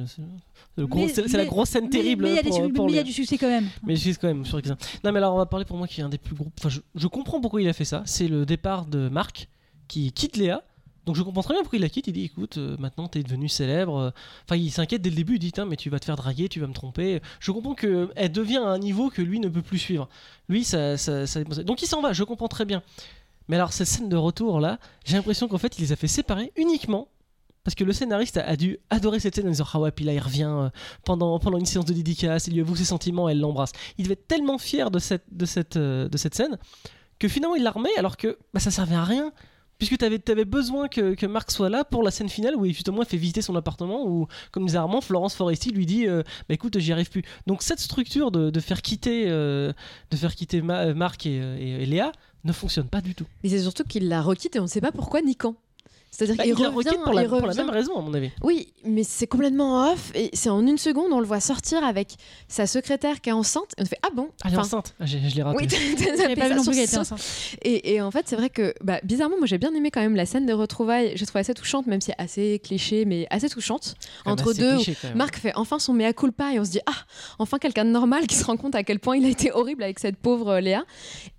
la 1.38 1.46
grosse 1.46 1.70
scène 1.70 1.86
Mais- 1.86 1.90
terrible 1.90 2.24
Mais 2.24 2.30
il 2.32 2.36
y 2.96 3.00
a 3.00 3.04
du 3.04 3.12
succès 3.14 3.38
quand 3.38 3.48
même. 3.50 3.68
Mais 3.86 3.96
je 3.96 4.02
suis 4.02 4.16
quand 4.16 4.28
même 4.28 4.46
ça. 4.46 4.58
Non, 5.04 5.12
mais 5.12 5.18
alors 5.18 5.36
on 5.36 5.38
va 5.38 5.46
parler 5.46 5.66
pour 5.66 5.78
moi 5.78 5.88
qui 5.88 6.02
est 6.02 6.04
un 6.04 6.10
des 6.10 6.18
plus 6.18 6.36
gros. 6.36 6.48
Enfin, 6.60 6.70
je, 6.70 6.80
je 6.96 7.08
comprends 7.08 7.40
pourquoi 7.42 7.62
il 7.62 7.68
a 7.70 7.74
fait 7.74 7.86
ça. 7.86 8.04
C'est 8.06 8.28
le 8.28 8.46
départ 8.46 8.86
de 8.86 9.10
Marc 9.10 9.48
qui 9.88 10.12
quitte 10.12 10.38
Léa. 10.38 10.64
Donc 11.10 11.16
je 11.16 11.24
comprends 11.24 11.42
très 11.42 11.56
bien 11.56 11.63
pourquoi 11.63 11.78
il 11.78 11.82
la 11.82 11.89
quitte. 11.89 12.06
Il 12.06 12.13
dit 12.13 12.25
écoute, 12.25 12.60
euh, 12.60 12.78
maintenant 12.78 13.08
t'es 13.08 13.24
devenu 13.24 13.50
célèbre. 13.50 14.13
Enfin, 14.46 14.58
il 14.58 14.70
s'inquiète 14.70 15.01
dès 15.01 15.10
le 15.10 15.16
début. 15.16 15.38
Il 15.38 15.39
dit 15.39 15.51
mais 15.68 15.75
tu 15.75 15.89
vas 15.89 15.98
te 16.00 16.06
faire 16.06 16.16
draguer, 16.16 16.50
tu 16.50 16.60
vas 16.60 16.68
me 16.68 16.74
tromper. 16.74 17.20
Je 17.39 17.51
comprends 17.51 17.74
que 17.74 18.12
elle 18.16 18.32
devient 18.32 18.58
à 18.58 18.68
un 18.68 18.78
niveau 18.78 19.10
que 19.10 19.24
lui 19.24 19.39
ne 19.39 19.50
peut 19.50 19.63
plus 19.63 19.80
suivre. 19.80 20.08
Lui, 20.50 20.63
ça. 20.63 20.98
ça- 20.98 21.25
ça- 21.25 21.44
Donc 21.63 21.82
il 21.82 21.88
s'en 21.88 22.00
va, 22.01 22.13
je 22.13 22.24
comprends 22.24 22.48
très 22.48 22.66
bien. 22.66 22.84
Mais 23.48 23.56
alors, 23.56 23.74
cette 23.74 23.88
scène 23.88 24.08
de 24.10 24.16
retour 24.16 24.60
là, 24.60 24.78
j'ai 25.04 25.16
l'impression 25.18 25.48
qu'en 25.48 25.58
fait, 25.58 25.80
il 25.80 25.82
les 25.82 25.92
a 25.92 25.96
fait 25.96 26.08
séparer 26.08 26.54
uniquement. 26.56 27.08
Parce 27.63 27.74
que 27.74 27.84
le 27.84 27.92
scénariste 27.92 28.38
a, 28.38 28.46
a 28.46 28.56
dû 28.56 28.78
adorer 28.92 29.20
cette 29.20 29.34
scène 29.36 29.48
en 29.48 29.50
disant 29.50 29.66
Ah 29.74 29.80
ouais, 29.80 29.92
puis 29.92 30.06
là 30.06 30.13
il 30.13 30.20
revient 30.20 30.44
euh, 30.48 30.70
pendant, 31.06 31.39
pendant 31.39 31.58
une 31.58 31.66
séance 31.66 31.86
de 31.86 31.94
dédicace, 31.94 32.46
il 32.46 32.54
lui 32.54 32.62
avoue 32.62 32.75
ses 32.75 32.86
sentiments, 32.86 33.28
elle 33.30 33.39
l'embrasse. 33.39 33.72
Il 33.98 34.04
devait 34.04 34.13
être 34.13 34.28
tellement 34.28 34.60
fier 34.60 34.92
de 34.92 35.00
cette, 35.00 35.25
de 35.32 35.46
cette, 35.46 35.75
euh, 35.75 36.08
de 36.08 36.18
cette 36.18 36.36
scène 36.36 36.58
que 37.20 37.28
finalement 37.28 37.56
il 37.56 37.63
la 37.63 37.72
remet 37.72 37.89
alors 37.98 38.16
que 38.16 38.38
bah, 38.54 38.60
ça 38.62 38.70
servait 38.72 38.96
à 38.96 39.04
rien. 39.04 39.34
Puisque 39.80 39.98
tu 39.98 40.06
avais, 40.06 40.20
besoin 40.46 40.88
que, 40.90 41.16
que 41.16 41.26
Marc 41.26 41.52
soit 41.52 41.70
là 41.70 41.84
pour 41.84 42.04
la 42.04 42.12
scène 42.12 42.30
finale 42.30 42.56
où 42.56 42.66
il, 42.66 42.74
justement 42.74 43.02
fait 43.06 43.18
visiter 43.18 43.42
son 43.42 43.56
appartement 43.56 44.06
où, 44.06 44.28
comme 44.52 44.68
Armand, 44.76 45.02
Florence 45.02 45.34
Foresti 45.36 45.72
lui 45.72 45.86
dit 45.86 46.06
euh, 46.06 46.22
bah 46.48 46.54
écoute, 46.56 46.78
j'y 46.80 46.92
arrive 46.92 47.10
plus. 47.10 47.24
Donc 47.48 47.63
cette 47.63 47.80
structure 47.80 48.30
de, 48.30 48.50
faire 48.60 48.82
quitter, 48.82 49.26
euh, 49.30 49.72
euh, 50.86 50.94
Marc 50.94 51.26
et, 51.26 51.38
et- 51.38 51.84
et 51.84 51.86
Léa 51.86 52.12
ne 52.44 52.52
fonctionne 52.52 52.88
pas 52.88 53.02
du 53.02 53.15
tout. 53.15 53.26
Mais 53.44 53.50
c'est 53.50 53.60
surtout 53.60 53.84
qu'il 53.84 54.08
la 54.10 54.22
requitte 54.22 54.56
et 54.56 54.60
on 54.60 54.63
ne 54.63 54.68
sait 54.68 54.82
pas 54.82 54.92
pourquoi 54.92 55.22
ni 55.22 55.36
quand. 55.36 55.56
C'est-à-dire 56.12 56.36
Bah, 56.38 56.43
qu'il 56.43 56.54
revient, 56.56 56.89
pour 57.04 57.13
la, 57.13 57.24
pour 57.26 57.41
même 57.41 57.69
raison, 57.69 57.98
à 57.98 58.02
mon 58.02 58.13
avis. 58.13 58.32
Oui, 58.43 58.74
mais 58.84 59.04
c'est 59.04 59.28
complètement 59.28 59.91
off 59.91 60.12
et 60.15 60.30
c'est 60.34 60.50
en 60.50 60.65
une 60.65 60.78
seconde 60.78 61.12
on 61.12 61.19
le 61.19 61.26
voit 61.26 61.39
sortir 61.39 61.84
avec 61.84 62.15
sa 62.48 62.65
secrétaire 62.67 63.22
qui 63.22 63.30
est 63.30 63.34
enceinte 63.34 63.74
et 63.78 63.84
on 63.84 63.86
fait 63.86 64.00
ah 64.04 64.10
bon. 64.13 64.30
Elle 64.45 64.54
est 64.54 64.58
enceinte. 64.58 64.95
Ah, 65.00 65.06
je 65.06 65.17
l'ai 65.17 65.43
raté. 65.43 65.58
Oui, 65.60 65.67
t'as 66.17 66.36
pas 66.36 66.50
vu 66.50 66.56
non 66.56 66.63
plus 66.63 66.72
qu'elle 66.72 66.80
était 66.84 66.88
ça. 66.88 67.02
enceinte. 67.02 67.22
Et, 67.62 67.93
et 67.93 68.02
en 68.02 68.12
fait, 68.12 68.28
c'est 68.28 68.36
vrai 68.36 68.50
que 68.50 68.74
bah, 68.82 69.00
bizarrement, 69.04 69.38
moi 69.38 69.48
j'ai 69.48 69.58
bien 69.58 69.74
aimé 69.74 69.91
quand 69.91 70.02
même 70.02 70.15
la 70.15 70.26
scène 70.26 70.45
de 70.45 70.54
retrouvailles. 70.54 71.13
J'ai 71.15 71.26
trouvé 71.26 71.41
assez 71.41 71.54
touchante, 71.54 71.88
même 71.88 72.02
si 72.02 72.12
assez 72.17 72.60
cliché, 72.63 73.06
mais 73.06 73.28
assez 73.30 73.50
touchante. 73.50 73.95
Quand 74.24 74.32
même 74.32 74.34
entre 74.34 74.54
deux, 74.54 74.76
cliché. 74.76 74.95
Marc 75.15 75.38
fait 75.38 75.54
enfin 75.56 75.80
son 75.80 75.93
mea 75.93 76.13
culpa 76.13 76.54
et 76.54 76.60
on 76.60 76.65
se 76.65 76.72
dit 76.72 76.82
ah 76.86 76.93
enfin 77.38 77.58
quelqu'un 77.60 77.86
de 77.86 77.91
normal 77.91 78.26
qui 78.28 78.36
se 78.36 78.45
rend 78.45 78.58
compte 78.58 78.76
à 78.76 78.84
quel 78.84 79.00
point 79.00 79.15
il 79.17 79.26
a 79.26 79.30
été 79.30 79.52
horrible 79.52 79.84
avec 79.84 80.00
cette 80.00 80.17
pauvre 80.17 80.50
euh, 80.54 80.60
Léa 80.60 80.84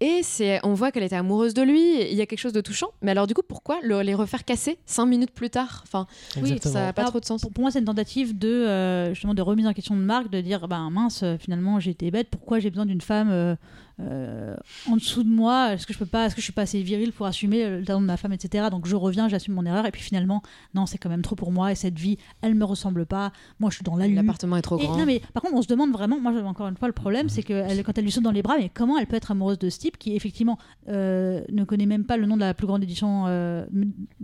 et 0.00 0.22
on 0.62 0.74
voit 0.74 0.92
qu'elle 0.92 1.02
était 1.02 1.16
amoureuse 1.16 1.54
de 1.54 1.62
lui 1.62 2.02
il 2.02 2.14
y 2.14 2.20
a 2.22 2.26
quelque 2.26 2.38
chose 2.38 2.52
de 2.52 2.60
touchant 2.60 2.88
mais 3.02 3.10
alors 3.10 3.26
du 3.26 3.34
coup 3.34 3.42
pourquoi 3.46 3.78
le- 3.82 4.02
les 4.02 4.14
refaire 4.14 4.44
casser 4.44 4.59
cinq 4.86 5.06
minutes 5.06 5.32
plus 5.32 5.50
tard 5.50 5.82
enfin 5.84 6.06
oui, 6.40 6.58
ça 6.62 6.70
n'a 6.70 6.92
pas 6.92 7.02
Alors, 7.02 7.12
trop 7.12 7.20
de 7.20 7.24
sens 7.24 7.42
Pour, 7.42 7.52
pour 7.52 7.62
moi, 7.62 7.70
c'est 7.70 7.78
une 7.78 7.84
tentative 7.84 8.38
de 8.38 8.48
euh, 8.48 9.14
justement 9.14 9.34
de 9.34 9.42
remise 9.42 9.66
en 9.66 9.72
question 9.72 9.96
de 9.96 10.02
Marc, 10.02 10.30
de 10.30 10.40
dire 10.40 10.68
bah 10.68 10.80
mince, 10.90 11.22
euh, 11.22 11.36
finalement 11.38 11.80
j'ai 11.80 11.90
été 11.90 12.10
bête. 12.10 12.28
Pourquoi 12.30 12.58
j'ai 12.58 12.70
besoin 12.70 12.86
d'une 12.86 13.00
femme 13.00 13.56
euh, 14.00 14.56
en 14.88 14.96
dessous 14.96 15.22
de 15.22 15.28
moi 15.28 15.74
Est-ce 15.74 15.86
que 15.86 15.92
je 15.92 15.98
peux 15.98 16.06
pas 16.06 16.26
Est-ce 16.26 16.34
que 16.34 16.40
je 16.40 16.44
suis 16.44 16.52
pas 16.52 16.62
assez 16.62 16.82
viril 16.82 17.12
pour 17.12 17.26
assumer 17.26 17.68
le 17.78 17.84
talent 17.84 18.00
de 18.00 18.06
ma 18.06 18.16
femme, 18.16 18.32
etc. 18.32 18.68
Donc 18.70 18.86
je 18.86 18.96
reviens, 18.96 19.28
j'assume 19.28 19.54
mon 19.54 19.64
erreur. 19.66 19.86
Et 19.86 19.90
puis 19.90 20.02
finalement, 20.02 20.42
non, 20.74 20.86
c'est 20.86 20.98
quand 20.98 21.08
même 21.10 21.22
trop 21.22 21.36
pour 21.36 21.52
moi. 21.52 21.72
Et 21.72 21.74
cette 21.74 21.98
vie, 21.98 22.16
elle 22.42 22.54
me 22.54 22.64
ressemble 22.64 23.06
pas. 23.06 23.32
Moi, 23.58 23.70
je 23.70 23.76
suis 23.76 23.84
dans 23.84 23.96
la 23.96 24.06
lune. 24.06 24.16
l'appartement 24.16 24.56
est 24.56 24.62
trop 24.62 24.78
Et 24.78 24.84
grand 24.84 24.96
non, 24.98 25.06
mais 25.06 25.20
par 25.34 25.42
contre, 25.42 25.54
on 25.54 25.62
se 25.62 25.68
demande 25.68 25.92
vraiment, 25.92 26.18
moi, 26.20 26.32
encore 26.44 26.68
une 26.68 26.76
fois, 26.76 26.88
le 26.88 26.94
problème, 26.94 27.28
c'est 27.28 27.42
que 27.42 27.52
elle- 27.52 27.82
quand 27.84 27.96
elle 27.98 28.04
lui 28.04 28.12
saute 28.12 28.24
dans 28.24 28.30
les 28.30 28.42
bras, 28.42 28.56
mais 28.58 28.70
comment 28.72 28.98
elle 28.98 29.06
peut 29.06 29.16
être 29.16 29.30
amoureuse 29.30 29.58
de 29.58 29.68
ce 29.70 29.78
type 29.78 29.98
qui, 29.98 30.14
effectivement, 30.16 30.58
euh, 30.88 31.42
ne 31.52 31.64
connaît 31.64 31.86
même 31.86 32.04
pas 32.04 32.16
le 32.16 32.26
nom 32.26 32.36
de 32.36 32.40
la 32.40 32.54
plus 32.54 32.66
grande 32.66 32.82
édition, 32.82 33.24
euh, 33.26 33.64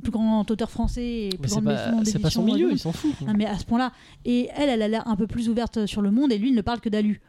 plus 0.02 0.12
grand 0.12 0.50
auteur 0.50 0.70
français 0.70 1.04
et 1.04 1.28
plus 1.38 1.50
grande 1.50 1.64
pas, 1.64 1.90
maison 1.90 2.04
c'est 2.04 2.18
pas 2.18 2.30
son 2.30 2.42
milieu, 2.44 2.70
il 2.72 2.78
s'en 2.78 2.92
fout. 2.92 3.10
Non, 3.26 3.34
mais 3.36 3.46
à 3.46 3.58
ce 3.58 3.64
point-là. 3.64 3.92
Et 4.24 4.48
elle, 4.56 4.68
elle 4.70 4.82
a 4.82 4.88
l'air 4.88 5.06
un 5.08 5.16
peu 5.16 5.26
plus 5.26 5.48
ouverte 5.48 5.86
sur 5.86 6.02
le 6.02 6.10
monde 6.10 6.32
et 6.32 6.38
lui, 6.38 6.48
il 6.50 6.54
ne 6.54 6.62
parle 6.62 6.80
que 6.80 6.88
d'Alu. 6.88 7.20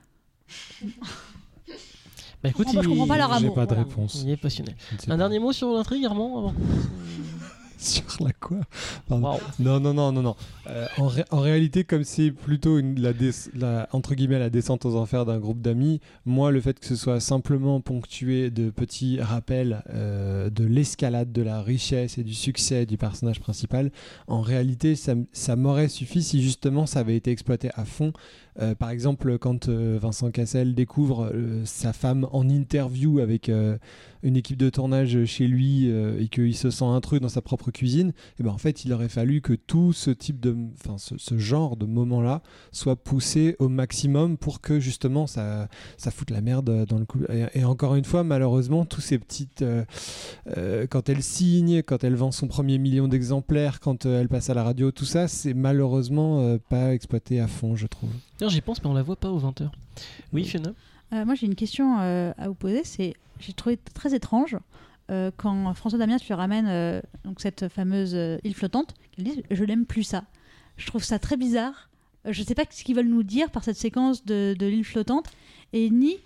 Bah 2.43 2.50
écoute, 2.50 2.65
comprends 2.65 2.73
pas- 2.80 2.84
je 2.84 2.89
comprends 2.89 3.08
pas 3.08 3.17
leur 3.17 3.30
J'ai 3.32 3.45
amour, 3.45 3.56
pas 3.56 3.65
de 3.65 3.73
voilà. 3.76 3.84
réponse. 3.89 4.21
Il 4.23 4.30
est 4.32 4.38
passionné. 4.38 4.76
Un 5.06 5.10
pas. 5.10 5.17
dernier 5.17 5.39
mot 5.39 5.52
sur 5.52 5.73
l'intrigue, 5.73 6.06
Armand 6.06 6.38
avant 6.39 6.54
passe 6.54 6.63
Sur 7.80 8.04
la 8.26 8.34
quoi? 8.34 8.58
Non, 9.12 9.19
non, 9.60 9.93
non, 9.93 10.12
non, 10.12 10.21
non. 10.23 10.36
Euh, 10.67 10.88
en, 10.97 11.06
ré- 11.08 11.26
en 11.30 11.39
réalité, 11.39 11.84
comme 11.84 12.04
c'est 12.04 12.32
plutôt 12.32 12.80
une, 12.80 13.00
la, 13.54 13.88
entre 13.91 14.15
guillemets 14.15 14.39
la 14.39 14.50
descente 14.50 14.84
aux 14.88 14.95
enfers 14.95 15.26
d'un 15.28 15.38
groupe 15.38 15.62
d'amis, 15.62 16.02
moi, 16.26 16.50
le 16.50 16.60
fait 16.60 16.80
que 16.80 16.88
ce 16.88 16.95
soit 16.95 17.19
simplement 17.19 17.80
ponctué 17.80 18.50
de 18.50 18.71
petits 18.71 19.21
rappels 19.21 19.84
euh, 19.91 20.50
de 20.50 20.63
l'escalade, 20.63 21.32
de 21.32 21.43
la 21.43 21.62
richesse 21.62 22.17
et 22.17 22.23
du 22.23 22.34
succès 22.34 22.88
du 22.88 22.97
personnage 22.97 23.39
principal, 23.39 23.91
en 24.26 24.41
réalité, 24.41 24.95
ça 24.95 25.56
m'aurait 25.56 25.88
suffi 25.88 26.23
si 26.23 26.41
justement 26.41 26.88
ça 26.88 27.02
avait 27.02 27.15
été 27.15 27.30
exploité 27.30 27.69
à 27.76 27.86
fond. 27.86 28.12
Euh, 28.60 28.76
par 28.76 28.89
exemple, 28.89 29.38
quand 29.38 29.70
euh, 29.70 29.98
Vincent 30.02 30.32
Cassel 30.32 30.74
découvre 30.74 31.32
euh, 31.32 31.62
sa 31.65 31.93
femme 31.93 32.28
en 32.32 32.50
interview 32.50 33.20
avec 33.20 33.52
une 34.24 34.36
équipe 34.36 34.58
de 34.58 34.70
tournage 34.70 35.26
chez 35.26 35.48
lui 35.48 35.88
et 35.88 36.28
qu'il 36.28 36.56
se 36.56 36.70
sent 36.70 36.86
intrus 36.86 37.22
dans 37.22 37.30
sa 37.30 37.41
propre 37.41 37.72
cuisine, 37.72 38.13
et 38.39 38.43
ben 38.43 38.52
en 38.52 38.58
fait, 38.58 38.84
il 38.84 38.93
aurait 38.93 39.10
fallu 39.10 39.41
que 39.41 39.54
tout 39.54 39.93
ce 39.93 40.12
type 40.12 40.39
de, 40.39 40.56
enfin, 40.84 40.98
ce, 40.98 41.38
genre 41.38 41.78
de 41.78 41.86
moment-là 41.86 42.41
soit 42.72 42.96
poussé 42.96 43.56
au 43.60 43.70
maximum 43.70 44.38
pour 44.38 44.60
que 44.60 44.80
justement 44.80 45.28
ça, 45.28 45.67
ça 45.98 46.12
foute 46.12 46.32
la 46.32 46.41
merde 46.41 46.86
dans 46.86 46.98
le 46.98 47.06
coup. 47.06 47.20
Et, 47.54 47.63
encore 47.63 47.96
une 47.96 48.06
fois, 48.06 48.24
malheureusement, 48.24 48.86
tous 48.86 49.02
ces 49.02 49.20
petites, 49.20 49.63
quand 50.89 51.10
elle 51.10 51.24
signe, 51.24 51.84
quand 51.84 52.04
elle 52.04 52.15
vend 52.15 52.32
son 52.32 52.48
premier 52.48 52.80
million 52.80 53.08
d'exemplaires, 53.08 53.80
quand 53.80 54.06
elle 54.06 54.30
passe 54.30 54.50
à 54.50 54.54
la 54.54 54.63
radio, 54.63 54.91
tout 54.91 55.06
ça, 55.06 55.28
c'est 55.28 55.54
malheureusement 55.54 56.58
pas 56.70 56.93
exploité 56.93 57.39
à 57.39 57.48
fond, 57.48 57.76
je 57.76 57.88
trouve. 57.88 58.10
J'y 58.49 58.62
pense, 58.62 58.83
mais 58.83 58.89
on 58.89 58.93
la 58.93 59.01
voit 59.03 59.15
pas 59.15 59.29
aux 59.29 59.39
20h. 59.39 59.69
Oui, 60.33 60.43
Fiona? 60.45 60.71
Euh, 61.13 61.25
moi, 61.25 61.36
j'ai 61.36 61.45
une 61.45 61.55
question 61.55 61.97
euh, 61.99 62.31
à 62.38 62.47
vous 62.47 62.53
poser. 62.55 62.83
C'est, 62.83 63.13
j'ai 63.39 63.53
trouvé 63.53 63.77
très 63.93 64.13
étrange 64.13 64.57
euh, 65.10 65.31
quand 65.38 65.73
François 65.73 65.97
Damiens 65.99 66.17
lui 66.17 66.33
ramène 66.33 66.67
euh, 66.67 67.01
donc 67.23 67.39
cette 67.39 67.67
fameuse 67.69 68.13
île 68.43 68.53
flottante, 68.55 68.93
qu'elle 69.12 69.25
dit 69.25 69.43
Je 69.49 69.63
n'aime 69.63 69.86
plus 69.86 70.03
ça. 70.03 70.23
Je 70.75 70.86
trouve 70.88 71.03
ça 71.03 71.17
très 71.19 71.38
bizarre. 71.38 71.89
Je 72.25 72.41
ne 72.41 72.45
sais 72.45 72.55
pas 72.55 72.63
ce 72.69 72.83
qu'ils 72.83 72.95
veulent 72.95 73.07
nous 73.07 73.23
dire 73.23 73.49
par 73.51 73.63
cette 73.63 73.77
séquence 73.77 74.25
de, 74.25 74.53
de 74.60 74.65
l'île 74.65 74.83
flottante, 74.83 75.27
et 75.71 75.89
ni 75.89 76.17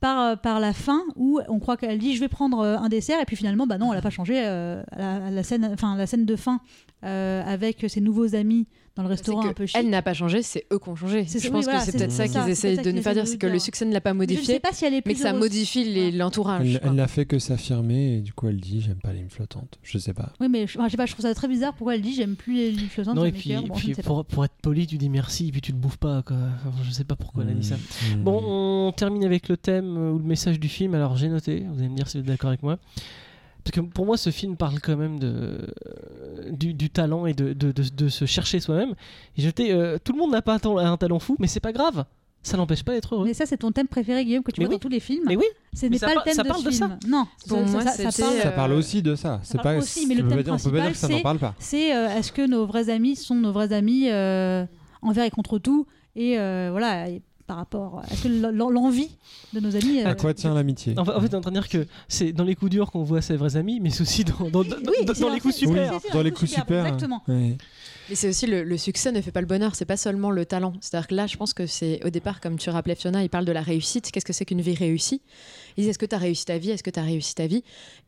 par, 0.00 0.40
par 0.40 0.60
la 0.60 0.72
fin 0.72 1.02
où 1.16 1.40
on 1.48 1.58
croit 1.58 1.76
qu'elle 1.76 1.98
dit 1.98 2.14
Je 2.14 2.20
vais 2.20 2.28
prendre 2.28 2.64
un 2.64 2.88
dessert, 2.88 3.20
et 3.20 3.24
puis 3.24 3.34
finalement, 3.34 3.66
bah 3.66 3.76
non, 3.76 3.92
elle 3.92 3.98
n'a 3.98 4.02
pas 4.02 4.10
changé. 4.10 4.40
euh, 4.40 4.82
la, 4.96 5.30
la 5.30 5.42
scène, 5.42 5.68
enfin, 5.72 5.96
la 5.96 6.06
scène 6.06 6.24
de 6.26 6.36
fin 6.36 6.60
euh, 7.04 7.42
avec 7.44 7.84
ses 7.88 8.00
nouveaux 8.00 8.36
amis 8.36 8.68
dans 8.98 9.04
le 9.04 9.08
restaurant 9.10 9.46
un 9.46 9.52
peu 9.52 9.64
chic. 9.64 9.76
Elle 9.78 9.88
n'a 9.90 10.02
pas 10.02 10.12
changé, 10.12 10.42
c'est 10.42 10.66
eux 10.72 10.78
qui 10.78 10.88
ont 10.88 10.96
changé. 10.96 11.24
C'est- 11.26 11.38
Je 11.38 11.46
oui, 11.46 11.52
pense 11.52 11.64
voilà, 11.64 11.78
que 11.78 11.84
c'est 11.86 11.92
c'est 11.92 11.98
peut-être 11.98 12.10
ça 12.12 12.26
ça, 12.26 12.40
qu'ils 12.42 12.50
essayent 12.50 12.76
ça 12.76 12.82
de 12.82 12.90
nous 12.90 13.00
faire 13.00 13.14
dire, 13.14 13.26
c'est 13.28 13.38
que 13.38 13.46
le 13.46 13.58
succès 13.58 13.84
ne 13.84 13.92
l'a 13.92 14.00
pas 14.00 14.10
Je 14.10 14.14
ne 14.16 14.20
sais 14.26 14.34
modifié, 14.34 14.60
pas 14.60 14.72
si 14.72 14.84
elle 14.84 14.92
est 14.92 14.96
mais 14.96 15.02
plus 15.02 15.14
que 15.14 15.20
ça 15.20 15.32
modifie 15.32 15.84
les- 15.84 16.10
l'entourage. 16.10 16.80
Elle, 16.82 16.92
n'a 16.92 17.06
fait 17.06 17.24
que 17.24 17.38
s'affirmer 17.38 18.16
et 18.16 18.20
du 18.20 18.32
coup 18.32 18.48
elle 18.48 18.60
dit 18.60 18.80
j'aime 18.80 18.98
pas 19.00 19.12
l'île 19.12 19.30
flottante. 19.30 19.78
Je 19.82 19.98
sais 19.98 20.12
pas. 20.12 20.32
Oui, 20.40 20.48
mais 20.50 20.66
je, 20.66 20.78
je 20.82 20.88
sais 20.90 20.96
pas, 20.96 21.06
je 21.06 21.12
trouve 21.12 21.24
ça 21.24 21.34
très 21.34 21.48
bizarre. 21.48 21.74
Pourquoi 21.74 21.94
elle 21.94 22.02
dit 22.02 22.12
j'aime 22.14 22.34
plus 22.36 22.54
les 22.54 22.70
lignes 22.72 22.88
flottantes 22.88 23.14
Non, 23.14 23.24
et 23.24 23.30
les 23.30 23.38
puis. 23.38 23.54
Bon, 23.54 23.74
je 23.76 23.88
ne 23.90 23.94
sais 23.94 24.02
pour, 24.02 24.24
pour 24.24 24.44
être 24.44 24.54
poli, 24.62 24.86
tu 24.86 24.98
dis 24.98 25.08
merci, 25.08 25.48
et 25.48 25.52
puis 25.52 25.60
tu 25.60 25.72
te 25.72 25.76
bouffes 25.78 25.96
pas. 25.96 26.22
Quoi. 26.22 26.36
Enfin, 26.66 26.76
je 26.84 26.90
sais 26.90 27.04
pas 27.04 27.14
pourquoi 27.16 27.44
elle 27.44 27.50
a 27.50 27.54
dit 27.54 27.66
ça. 27.66 27.76
Mm. 27.76 28.22
Bon, 28.24 28.42
on 28.88 28.92
termine 28.92 29.24
avec 29.24 29.48
le 29.48 29.56
thème 29.56 29.96
euh, 29.96 30.10
ou 30.10 30.18
le 30.18 30.24
message 30.24 30.58
du 30.58 30.68
film. 30.68 30.94
Alors 30.94 31.16
j'ai 31.16 31.28
noté, 31.28 31.64
vous 31.72 31.78
allez 31.78 31.88
me 31.88 31.94
dire 31.96 32.08
si 32.08 32.16
vous 32.18 32.22
êtes 32.22 32.26
d'accord 32.28 32.48
avec 32.48 32.64
moi. 32.64 32.78
Parce 33.64 33.72
que 33.74 33.80
pour 33.80 34.06
moi, 34.06 34.16
ce 34.16 34.30
film 34.30 34.56
parle 34.56 34.80
quand 34.80 34.96
même 34.96 35.18
de, 35.18 35.58
du, 36.50 36.74
du 36.74 36.90
talent 36.90 37.26
et 37.26 37.34
de, 37.34 37.52
de, 37.52 37.72
de- 37.72 37.82
de 37.94 38.08
se 38.08 38.24
chercher 38.24 38.60
soi-même. 38.60 38.94
Et 39.36 39.42
je 39.42 39.50
t'ai, 39.50 39.72
euh, 39.72 39.98
tout 40.02 40.12
le 40.12 40.18
monde 40.18 40.30
n'a 40.32 40.42
pas 40.42 40.54
un, 40.54 40.58
talent- 40.58 40.78
un 40.78 40.96
talent 40.96 41.18
fou, 41.18 41.36
mais 41.38 41.46
c'est 41.46 41.60
pas 41.60 41.72
grave. 41.72 42.04
Ça 42.42 42.56
n'empêche 42.56 42.82
pas 42.84 42.92
d'être 42.92 43.14
heureux. 43.14 43.26
Mais 43.26 43.34
ça, 43.34 43.46
c'est 43.46 43.56
ton 43.58 43.72
thème 43.72 43.88
préféré, 43.88 44.24
Guillaume, 44.24 44.42
que 44.44 44.52
tu 44.52 44.60
Mais 44.60 44.66
vois 44.66 44.74
oui. 44.74 44.76
dans 44.76 44.80
tous 44.80 44.88
les 44.88 45.00
films. 45.00 45.24
Mais 45.26 45.36
oui, 45.36 45.44
Ce 45.74 45.86
n'est 45.86 45.98
ça 45.98 46.06
pas 46.06 46.14
le 46.14 46.20
thème 46.22 46.34
ça 46.34 46.42
de 46.44 46.48
parle 46.48 46.60
ce 46.60 46.66
de 46.66 46.70
film. 46.70 46.98
Non, 47.08 47.26
Pour 47.48 47.58
ça, 47.58 47.64
moi, 47.66 47.82
ça, 47.82 48.10
ça 48.10 48.22
parle. 48.24 48.36
euh, 48.36 48.42
Ça 48.42 48.50
parle 48.52 48.72
aussi 48.72 49.02
de 49.02 49.14
ça. 49.16 49.40
C'est 49.42 49.60
parle 49.60 49.76
pas. 49.76 49.82
aussi, 49.82 50.06
mais 50.06 50.14
le 50.14 50.20
on 50.24 50.28
peut 50.28 50.34
thème 50.36 50.44
dire- 50.44 50.54
on 50.54 50.58
peut 50.58 50.70
pas 50.76 50.80
dire 50.82 50.92
que 50.92 50.96
ça 50.96 51.08
n'en 51.08 51.20
parle 51.20 51.38
pas. 51.38 51.54
C'est 51.58 51.94
euh, 51.94 52.08
est-ce 52.16 52.30
que 52.32 52.46
nos 52.46 52.64
vrais 52.64 52.88
amis 52.90 53.16
sont 53.16 53.34
nos 53.34 53.52
vrais 53.52 53.72
amis 53.72 54.08
euh, 54.08 54.64
envers 55.02 55.24
et 55.24 55.30
contre 55.30 55.58
tout 55.58 55.86
Et 56.14 56.38
euh, 56.38 56.68
voilà, 56.70 57.10
et 57.10 57.20
par 57.48 57.56
rapport. 57.56 58.02
L- 58.24 58.52
l'envie 58.54 59.10
de 59.52 59.58
nos 59.58 59.74
amis. 59.74 60.00
À 60.02 60.10
euh, 60.10 60.14
quoi 60.14 60.32
tient 60.34 60.54
l'amitié 60.54 60.94
En 60.96 61.04
fait, 61.04 61.12
en 61.12 61.20
fait, 61.20 61.28
t'es 61.30 61.34
en 61.34 61.40
train 61.40 61.50
de 61.50 61.56
dire 61.58 61.68
que 61.68 61.86
c'est 62.06 62.32
dans 62.32 62.44
les 62.44 62.54
coups 62.54 62.70
durs 62.70 62.92
qu'on 62.92 63.02
voit 63.02 63.22
ses 63.22 63.36
vrais 63.36 63.56
amis, 63.56 63.80
mais 63.80 63.90
c'est 63.90 64.02
aussi 64.02 64.22
dans, 64.24 64.48
dans, 64.50 64.62
dans- 64.62 64.76
Oui, 64.86 65.04
dans- 65.04 65.14
c'est 65.14 65.22
dans 65.22 65.28
un 65.30 65.34
les 65.34 65.40
coups 65.40 65.56
super. 65.56 65.92
Dans 66.12 66.22
les 66.22 66.30
coup 66.30 66.38
coups 66.40 66.52
super. 66.54 66.84
hein. 66.84 66.88
Exactement. 66.88 67.22
Mais 68.08 68.14
c'est 68.14 68.28
aussi 68.28 68.46
le, 68.46 68.64
le 68.64 68.78
succès 68.78 69.12
ne 69.12 69.20
fait 69.20 69.32
pas 69.32 69.40
le 69.40 69.46
bonheur, 69.46 69.74
c'est 69.74 69.84
pas 69.84 69.96
seulement 69.96 70.30
le 70.30 70.46
talent. 70.46 70.72
C'est-à-dire 70.80 71.08
que 71.08 71.14
là, 71.14 71.26
je 71.26 71.36
pense 71.36 71.52
que 71.52 71.66
c'est 71.66 72.04
au 72.04 72.10
départ, 72.10 72.40
comme 72.40 72.58
tu 72.58 72.70
rappelais 72.70 72.94
Fiona, 72.94 73.22
il 73.22 73.28
parle 73.28 73.44
de 73.44 73.52
la 73.52 73.62
réussite. 73.62 74.10
Qu'est-ce 74.10 74.24
que 74.24 74.32
c'est 74.32 74.44
qu'une 74.44 74.62
vie 74.62 74.74
réussie? 74.74 75.20
Ils 75.76 75.82
disent 75.82 75.90
est-ce 75.90 75.98
que 75.98 76.06
tu 76.06 76.14
as 76.14 76.18
réussi 76.18 76.44
ta 76.44 76.58
vie? 76.58 76.70
Est-ce 76.70 76.82
que 76.82 76.90
tu 76.90 76.98
as 76.98 77.02
réussi 77.02 77.34
ta 77.34 77.46
vie? 77.46 77.62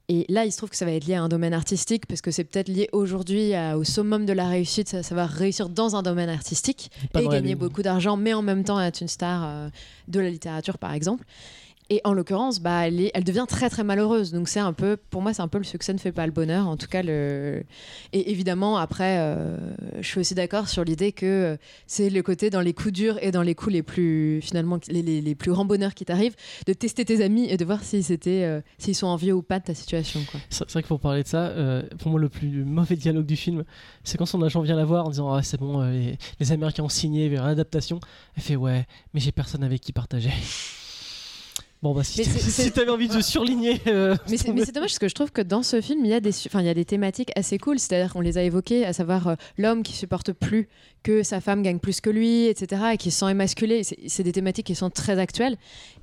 Et 0.09 0.25
là, 0.29 0.45
il 0.45 0.51
se 0.51 0.57
trouve 0.57 0.71
que 0.71 0.77
ça 0.77 0.85
va 0.85 0.93
être 0.93 1.07
lié 1.07 1.15
à 1.15 1.23
un 1.23 1.29
domaine 1.29 1.55
artistique, 1.55 2.07
parce 2.07 2.21
que 2.21 2.33
c'est 2.33 2.43
peut-être 2.43 2.69
lié 2.69 2.89
aujourd'hui 2.93 3.53
au 3.77 3.85
summum 3.85 4.27
de 4.27 4.33
la 4.33 4.49
réussite, 4.49 4.89
ça, 4.89 5.05
ça 5.05 5.15
va 5.15 5.27
réussir 5.27 5.69
dans 5.69 5.95
un 5.95 6.03
domaine 6.03 6.29
artistique 6.29 6.91
et 7.17 7.29
gagner 7.29 7.55
beaucoup 7.55 7.83
d'argent, 7.83 8.17
mais 8.17 8.33
en 8.35 8.43
même 8.43 8.65
temps 8.65 8.81
être 8.81 9.03
une 9.03 9.09
star 9.09 9.45
euh, 9.45 9.69
de 10.09 10.19
la 10.19 10.31
littérature, 10.31 10.79
par 10.79 10.95
exemple. 10.95 11.25
Et 11.93 12.01
en 12.05 12.13
l'occurrence, 12.13 12.61
bah, 12.61 12.87
elle, 12.87 13.25
devient 13.25 13.47
très 13.49 13.69
très 13.69 13.83
malheureuse. 13.83 14.33
Donc 14.33 14.49
c'est 14.49 14.61
un 14.61 14.73
peu, 14.73 14.97
pour 14.97 15.23
moi, 15.23 15.35
c'est 15.35 15.43
un 15.43 15.49
peu 15.49 15.59
le 15.59 15.65
succès 15.65 15.93
ne 15.93 15.99
fait 15.99 16.13
pas 16.13 16.25
le 16.25 16.31
bonheur. 16.33 16.69
En 16.69 16.77
tout 16.77 16.87
cas. 16.87 17.03
Et 17.03 17.65
évidemment, 18.13 18.77
après, 18.77 19.19
euh, 19.19 19.57
je 20.01 20.07
suis 20.07 20.21
aussi 20.21 20.37
d'accord 20.37 20.69
sur 20.69 20.85
l'idée 20.85 21.11
que 21.11 21.59
c'est 21.89 22.09
le 22.09 22.23
côté 22.23 22.49
dans 22.49 22.61
les 22.61 22.75
coups 22.75 22.93
durs 22.93 23.19
et 23.21 23.33
dans 23.33 23.43
les 23.43 23.57
coups 23.57 23.73
les 23.73 23.83
plus 23.83 24.41
finalement 24.41 24.79
les, 24.89 25.35
plus 25.35 25.51
grands 25.51 25.65
bonheurs 25.65 25.95
qui 25.95 26.05
t'arrivent, 26.05 26.37
de 26.67 26.73
tester 26.73 27.05
tes 27.05 27.25
amis 27.25 27.47
et 27.51 27.57
de 27.57 27.65
voir 27.65 27.83
si 27.83 28.05
c'était, 28.05 28.45
euh, 28.45 28.61
s'ils 28.79 28.95
sont 28.95 29.09
envieux 29.09 29.33
ou 29.33 29.43
pas 29.43 29.59
de 29.59 29.65
ta 29.65 29.75
situation. 29.75 30.21
C'est 30.49 30.71
vrai 30.71 30.83
que 30.83 30.89
pour 30.89 31.01
parler 31.01 31.25
de 31.25 31.29
ça, 31.29 31.47
euh, 31.47 31.83
pour 31.99 32.13
moi 32.13 32.21
le 32.21 32.29
plus 32.29 32.65
mauvais 32.65 32.97
dialogue 32.97 33.27
du 33.27 33.37
film, 33.37 33.65
c'est 34.05 34.17
quand 34.17 34.27
son 34.27 34.43
agent 34.43 34.61
vient 34.61 34.77
la 34.77 34.85
voir 34.85 35.07
en 35.07 35.11
disant 35.11 35.33
ah, 35.33 35.43
c'est 35.43 35.59
bon, 35.59 35.83
les, 35.91 36.19
les 36.39 36.53
Américains 36.53 36.85
ont 36.85 36.89
signé 36.89 37.29
vers 37.29 37.45
l'adaptation. 37.45 37.99
Elle 38.37 38.43
fait 38.43 38.57
ouais, 38.57 38.87
mais 39.13 39.19
j'ai 39.19 39.33
personne 39.33 39.65
avec 39.65 39.81
qui 39.81 39.93
partager. 39.93 40.31
Bon 41.83 41.95
bah 41.95 42.05
si, 42.05 42.23
si 42.27 42.71
t'avais 42.73 42.91
envie 42.91 43.09
de 43.09 43.23
surligner, 43.23 43.81
euh, 43.87 44.15
Mais 44.29 44.37
c'est, 44.37 44.49
dommage 44.53 44.75
parce 44.75 44.99
que 44.99 45.09
je 45.09 45.15
trouve 45.15 45.33
que 45.33 45.41
dans 45.41 45.63
ce 45.63 45.81
film, 45.81 46.05
il 46.05 46.11
y 46.11 46.15
a 46.15 46.21
des, 46.21 46.31
il 46.31 46.65
y 46.67 46.69
a 46.69 46.75
des 46.75 46.85
thématiques 46.85 47.31
assez 47.37 47.57
cool. 47.57 47.79
C'est-à-dire 47.79 48.13
qu'on 48.13 48.21
les 48.21 48.37
a 48.37 48.43
évoquées, 48.43 48.85
à 48.85 48.93
savoir 48.93 49.29
euh, 49.29 49.35
l'homme 49.57 49.83
qui 49.83 49.95
supporte 49.95 50.33
plus 50.33 50.69
que 51.03 51.23
sa 51.23 51.41
femme 51.41 51.63
gagne 51.63 51.79
plus 51.79 52.03
que 52.03 52.11
lui, 52.11 52.47
etc., 52.49 52.83
et 52.93 52.97
qui 52.99 53.11
se 53.11 53.21
sent 53.21 53.31
émasculé. 53.31 53.83
C'est, 53.83 54.23
des 54.23 54.33
thématiques 54.33 54.67
qui 54.67 54.75
sont 54.75 54.91
très 54.91 55.19
actuelles. 55.19 55.57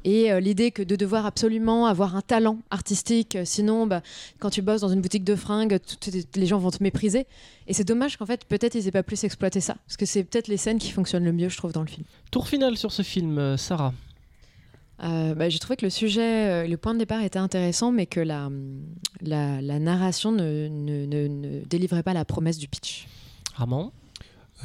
Et 0.03 0.31
euh, 0.31 0.39
l'idée 0.39 0.71
que 0.71 0.81
de 0.81 0.95
devoir 0.95 1.27
absolument 1.27 1.85
avoir 1.85 2.15
un 2.15 2.21
talent 2.21 2.57
artistique, 2.71 3.37
sinon, 3.43 3.85
bah, 3.85 4.01
quand 4.39 4.49
tu 4.49 4.63
bosses 4.63 4.81
dans 4.81 4.89
une 4.89 5.01
boutique 5.01 5.23
de 5.23 5.35
fringues, 5.35 5.77
tout- 5.79 6.09
les 6.35 6.45
gens 6.47 6.57
vont 6.57 6.71
te 6.71 6.81
mépriser. 6.81 7.27
Et 7.67 7.73
c'est 7.73 7.83
dommage 7.83 8.17
qu'en 8.17 8.25
fait, 8.25 8.45
peut-être 8.45 8.73
ils 8.73 8.87
aient 8.87 8.91
pas 8.91 9.03
plus 9.03 9.23
exploité 9.23 9.61
ça, 9.61 9.75
parce 9.85 9.97
que 9.97 10.07
c'est 10.07 10.23
peut-être 10.23 10.47
les 10.47 10.57
scènes 10.57 10.79
qui 10.79 10.89
fonctionnent 10.89 11.25
le 11.25 11.33
mieux, 11.33 11.49
je 11.49 11.57
trouve, 11.57 11.73
dans 11.73 11.81
le 11.81 11.87
film. 11.87 12.05
tour 12.31 12.47
final 12.47 12.77
sur 12.77 12.91
ce 12.91 13.03
film, 13.03 13.57
Sarah. 13.57 13.93
Euh, 15.03 15.35
bah, 15.35 15.49
j'ai 15.49 15.59
trouvé 15.59 15.77
que 15.77 15.85
le 15.85 15.89
sujet, 15.89 16.65
euh, 16.65 16.67
le 16.67 16.77
point 16.77 16.93
de 16.93 16.99
départ 16.99 17.21
était 17.21 17.39
intéressant, 17.39 17.91
mais 17.91 18.05
que 18.05 18.19
la, 18.19 18.49
narration 19.21 20.31
ne, 20.31 21.63
délivrait 21.65 22.03
pas 22.03 22.13
la 22.13 22.25
promesse 22.25 22.57
du 22.57 22.67
pitch. 22.67 23.07
Armand. 23.57 23.91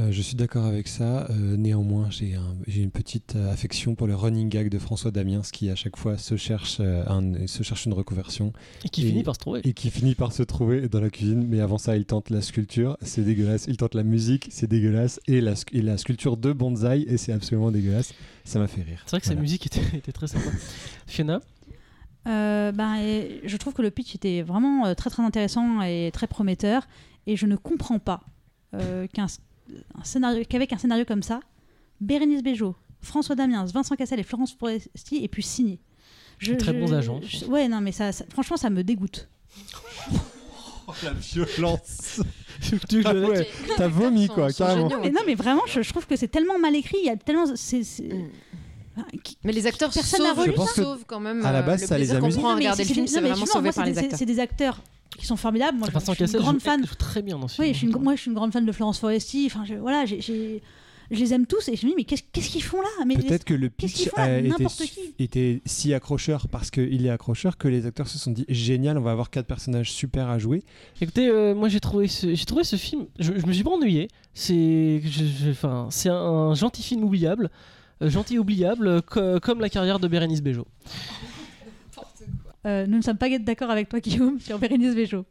Euh, 0.01 0.11
je 0.11 0.23
suis 0.23 0.37
d'accord 0.37 0.65
avec 0.65 0.89
ça. 0.89 1.27
Euh, 1.29 1.57
néanmoins, 1.59 2.09
j'ai 2.09 2.35
un- 2.35 2.57
j'ai 2.67 2.81
une 2.83 2.91
petite 2.91 3.37
euh, 3.37 3.53
affection 3.53 3.95
pour 3.95 4.07
le 4.07 4.15
running 4.15 4.49
gag 4.49 4.71
de 4.71 4.79
François 4.79 5.11
Damiens 5.11 5.43
qui 5.53 5.69
à 5.69 5.75
chaque 5.75 5.99
fois 5.99 6.17
se 6.17 6.37
cherche, 6.39 6.79
euh, 6.81 7.05
un- 7.09 7.47
se 7.47 7.63
cherche 7.63 7.85
une 7.85 7.93
reconversion 7.93 8.55
Et 8.87 8.89
qui 8.89 9.03
Et- 9.03 9.11
finit 9.11 9.23
par 9.23 9.35
se 9.35 9.41
trouver. 9.41 9.61
et 9.65 9.75
qui 9.75 9.91
finit 9.91 10.15
par 10.15 10.33
se 10.33 10.43
trouver 10.45 10.89
dans 10.89 11.01
la 11.01 11.11
cuisine. 11.11 11.47
Mais 11.47 11.61
avant 11.61 11.77
ça, 11.77 11.95
il 11.99 12.07
tente 12.07 12.31
la 12.31 12.41
sculpture, 12.41 12.97
c'est 13.03 13.23
dégueulasse. 13.23 13.67
Il 13.69 13.77
tente 13.77 13.95
la 13.95 14.03
musique, 14.03 14.49
c'est 14.51 14.67
dégueulasse. 14.67 15.21
Et 15.27 15.43
la, 15.43 15.53
sc- 15.53 15.69
et 15.73 15.83
la 15.83 15.99
sculpture 15.99 16.39
de 16.39 16.53
bonsaï, 16.55 17.03
et 17.03 17.19
c'est 17.19 17.33
absolument 17.33 17.71
dégueulasse. 17.71 18.15
Ça 18.45 18.59
m'a 18.59 18.69
fait 18.69 18.83
rire. 18.83 19.03
C'est 19.05 19.11
vrai 19.11 19.21
que 19.21 19.27
sa 19.27 19.35
musique 19.35 19.67
était, 19.67 19.99
était 19.99 20.13
très 20.13 20.27
sympa. 20.27 20.49
Fiona? 21.07 21.41
Euh, 22.29 22.73
ben, 22.73 22.97
je 23.45 23.57
trouve 23.59 23.75
que 23.75 23.83
le 23.83 23.91
pitch 23.91 24.15
était 24.15 24.41
vraiment 24.41 24.95
très 24.95 25.11
très 25.11 25.23
intéressant 25.23 25.83
et 25.83 26.09
très 26.15 26.29
prometteur. 26.29 26.87
Et 27.27 27.37
je 27.37 27.45
ne 27.45 27.57
comprends 27.57 27.99
pas 27.99 28.23
euh, 28.75 29.07
qu'un 29.07 29.27
un 29.99 30.05
scénario, 30.05 30.43
qu'avec 30.49 30.73
un 30.73 30.79
scénario 30.79 31.05
comme 31.05 31.23
ça, 31.23 31.41
Bérénice 32.01 32.43
Bejo, 32.43 32.75
François 33.01 33.35
Damiens, 33.37 33.65
Vincent 33.67 33.95
Cassel 33.97 34.21
et 34.21 34.23
Florence 34.23 34.55
Foresti 34.59 35.23
aient 35.25 35.29
pu 35.29 35.43
signer. 35.43 35.79
Je, 36.39 36.55
Très 36.55 36.73
je- 36.75 36.79
bons 36.81 36.93
agents, 36.93 37.21
je- 37.23 37.45
ouais, 37.47 37.69
non, 37.69 37.81
mais 37.81 37.93
ça, 37.93 38.11
ça- 38.13 38.25
franchement, 38.31 38.57
ça 38.57 38.71
me 38.71 38.83
dégoûte. 38.83 39.29
la 41.03 41.13
violence. 41.13 42.21
Tu- 42.89 43.03
Ah 43.05 43.13
ouais, 43.15 43.49
T'as 43.77 43.89
vomi, 43.89 44.29
quoi, 44.29 44.53
carrément. 44.53 44.89
Mais 45.03 45.11
non, 45.11 45.23
mais 45.27 45.35
vraiment, 45.35 45.63
je, 45.67 45.83
je 45.83 45.89
trouve 45.91 46.07
que 46.07 46.15
c'est 46.17 46.29
tellement 46.29 46.59
mal 46.59 46.77
écrit. 46.77 46.99
Il 47.01 47.07
y 47.07 47.11
a 47.11 47.17
tellement. 47.17 47.47
c'est- 47.57 47.83
c'est- 47.83 48.03
Mm. 48.05 48.29
Enfin, 48.97 49.07
qui- 49.25 49.39
Mais 49.43 49.53
les 49.53 49.67
acteurs 49.67 49.91
Personne 49.91 50.23
n'a 50.23 50.35
sauvent, 50.35 50.45
Je 50.47 50.51
pense 50.53 50.73
que 50.75 50.83
sauvent 50.83 51.05
quand 51.07 51.19
même. 51.19 51.45
à 51.47 51.51
la 51.51 51.61
euh, 51.61 51.63
base, 51.63 51.81
le 51.81 51.87
ça 51.87 51.99
les 51.99 52.13
amuse. 52.13 52.37
regarder 52.37 52.85
le 52.85 52.89
film, 52.89 53.01
non, 53.01 53.07
c'est 53.07 53.15
mais 53.17 53.21
vraiment 53.29 53.35
justement, 53.37 53.53
sauvé 53.55 53.63
moi, 53.69 53.73
par 53.73 53.85
c'est 53.85 53.89
les 53.91 53.95
des- 53.95 53.99
acteurs. 54.01 54.19
C'est 54.19 54.27
des 54.27 54.39
acteurs 54.39 54.83
qui 55.19 55.27
sont 55.27 55.37
formidables. 55.37 55.79
Moi, 55.79 55.89
je- 55.89 55.93
Vincent 55.95 56.15
je 56.15 56.25
suis 56.25 56.37
une 56.37 56.43
grande 56.43 56.57
joue- 56.61 56.65
fan. 56.65 56.87
joue 56.87 56.95
très 56.95 57.23
bien 57.23 57.39
dans 57.39 57.49
ce 57.49 57.57
film. 57.57 57.67
Oui, 57.69 57.73
je 57.75 57.79
suis 57.79 57.87
une, 57.89 57.97
moi 58.03 58.15
je 58.17 58.21
suis 58.21 58.29
une 58.31 58.35
grande 58.35 58.53
fan 58.53 58.65
de 58.67 58.73
Florence 58.73 58.99
Foresti. 58.99 59.45
Enfin, 59.47 59.65
je, 59.65 59.75
voilà, 59.75 60.05
j'ai, 60.07 60.21
j'ai- 60.21 60.63
je 61.11 61.19
les 61.19 61.35
aime 61.35 61.45
tous 61.47 61.69
et 61.69 61.77
je 61.77 61.85
me 61.85 61.91
dis 61.91 61.97
mais 61.97 62.05
qu'est-ce, 62.05 62.23
qu'est-ce 62.33 62.49
qu'ils 62.49 62.63
font 62.63 62.81
là? 62.81 63.05
Mais 63.07 63.17
Peut-être 63.17 63.45
que 63.45 63.53
le 63.53 63.69
pitch 63.69 64.09
a 64.17 64.39
été, 64.39 64.65
était 65.19 65.61
si 65.67 65.93
accrocheur 65.93 66.49
parce 66.49 66.71
qu'il 66.71 67.05
est 67.05 67.11
accrocheur 67.11 67.59
que 67.59 67.69
les 67.69 67.85
acteurs 67.85 68.09
se 68.09 68.17
sont 68.19 68.31
dit 68.31 68.47
génial, 68.49 68.97
on 68.97 69.03
va 69.03 69.11
avoir 69.11 69.29
quatre 69.29 69.47
personnages 69.47 69.93
super 69.93 70.29
à 70.31 70.39
jouer. 70.39 70.63
Écoutez, 71.03 71.29
euh, 71.29 71.55
moi 71.55 71.69
j'ai 71.69 71.81
trouvé 71.81 72.09
ce, 72.09 72.35
j'ai 72.35 72.45
trouvé 72.47 72.65
ce 72.65 72.77
film, 72.77 73.05
je, 73.19 73.33
je 73.37 73.45
me 73.47 73.53
suis 73.53 73.63
pas 73.65 73.73
ennuyé. 73.73 74.09
C'est, 74.33 75.03
je- 75.05 75.25
je- 75.45 75.51
enfin, 75.51 75.89
c'est 75.91 76.09
un, 76.09 76.15
un 76.15 76.55
gentil 76.55 76.83
film 76.83 77.05
oubliable, 77.05 77.51
euh, 78.01 78.09
gentil 78.09 78.39
oubliable, 78.39 78.87
euh, 78.89 79.01
co- 79.03 79.39
comme 79.41 79.61
la 79.61 79.69
carrière 79.69 79.99
de 79.99 80.09
Bérénice 80.09 80.41
Bejo. 80.41 80.67
Euh, 82.67 82.87
nous 82.87 82.99
ne 82.99 83.03
sommes 83.03 83.19
pas 83.19 83.29
d'accord 83.39 83.71
avec 83.71 83.89
toi 83.89 84.01
Guillaume 84.01 84.41
sur 84.41 84.59
Bérénice 84.59 84.95
Bejo. 84.95 85.25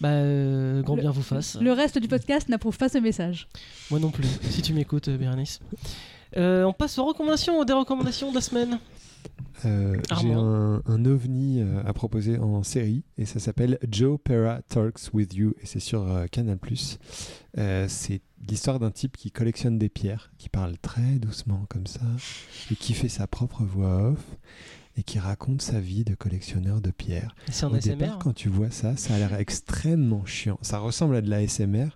Bah, 0.00 0.08
euh, 0.08 0.82
grand 0.82 0.94
Le- 0.96 1.02
bien 1.02 1.10
vous 1.10 1.22
fasse. 1.22 1.58
Le 1.60 1.72
reste 1.72 1.98
du 1.98 2.08
podcast 2.08 2.48
n'approuve 2.48 2.78
pas 2.78 2.88
ce 2.88 2.98
message. 2.98 3.48
Moi 3.90 4.00
non 4.00 4.10
plus, 4.10 4.24
si 4.50 4.62
tu 4.62 4.72
m'écoutes, 4.72 5.08
euh, 5.08 5.18
Bérénice. 5.18 5.60
Euh, 6.36 6.64
on 6.64 6.72
passe 6.72 6.96
aux 6.98 7.04
recommandations, 7.04 7.62
des 7.64 7.72
recommandations 7.72 8.30
de 8.30 8.36
la 8.36 8.40
semaine. 8.40 8.78
Euh, 9.66 9.96
J'ai 10.22 10.32
un, 10.32 10.80
un 10.86 11.04
ovni 11.04 11.60
euh, 11.60 11.82
à 11.84 11.92
proposer 11.92 12.38
en 12.38 12.62
série 12.62 13.02
et 13.18 13.26
ça 13.26 13.38
s'appelle 13.40 13.78
Joe 13.90 14.18
Pera 14.22 14.62
Talks 14.62 15.12
with 15.12 15.34
You 15.34 15.52
et 15.60 15.66
c'est 15.66 15.80
sur 15.80 16.08
euh, 16.10 16.26
Canal+. 16.28 16.58
Euh, 17.58 17.84
c'est 17.86 18.22
l'histoire 18.48 18.78
d'un 18.78 18.90
type 18.90 19.18
qui 19.18 19.30
collectionne 19.30 19.76
des 19.78 19.90
pierres, 19.90 20.30
qui 20.38 20.48
parle 20.48 20.78
très 20.78 21.18
doucement 21.18 21.66
comme 21.68 21.86
ça 21.86 22.00
et 22.70 22.76
qui 22.76 22.94
fait 22.94 23.10
sa 23.10 23.26
propre 23.26 23.64
voix 23.64 24.12
off 24.12 24.24
et 25.00 25.02
qui 25.02 25.18
raconte 25.18 25.62
sa 25.62 25.80
vie 25.80 26.04
de 26.04 26.14
collectionneur 26.14 26.82
de 26.82 26.90
pierres. 26.90 27.34
C'est 27.50 27.64
en 27.64 27.70
Au 27.72 27.74
ASMR. 27.76 27.96
départ, 27.96 28.18
quand 28.18 28.34
tu 28.34 28.50
vois 28.50 28.70
ça, 28.70 28.96
ça 28.98 29.14
a 29.14 29.18
l'air 29.18 29.32
extrêmement 29.34 30.26
chiant. 30.26 30.58
Ça 30.60 30.78
ressemble 30.78 31.16
à 31.16 31.22
de 31.22 31.30
la 31.30 31.46
SMR. 31.48 31.88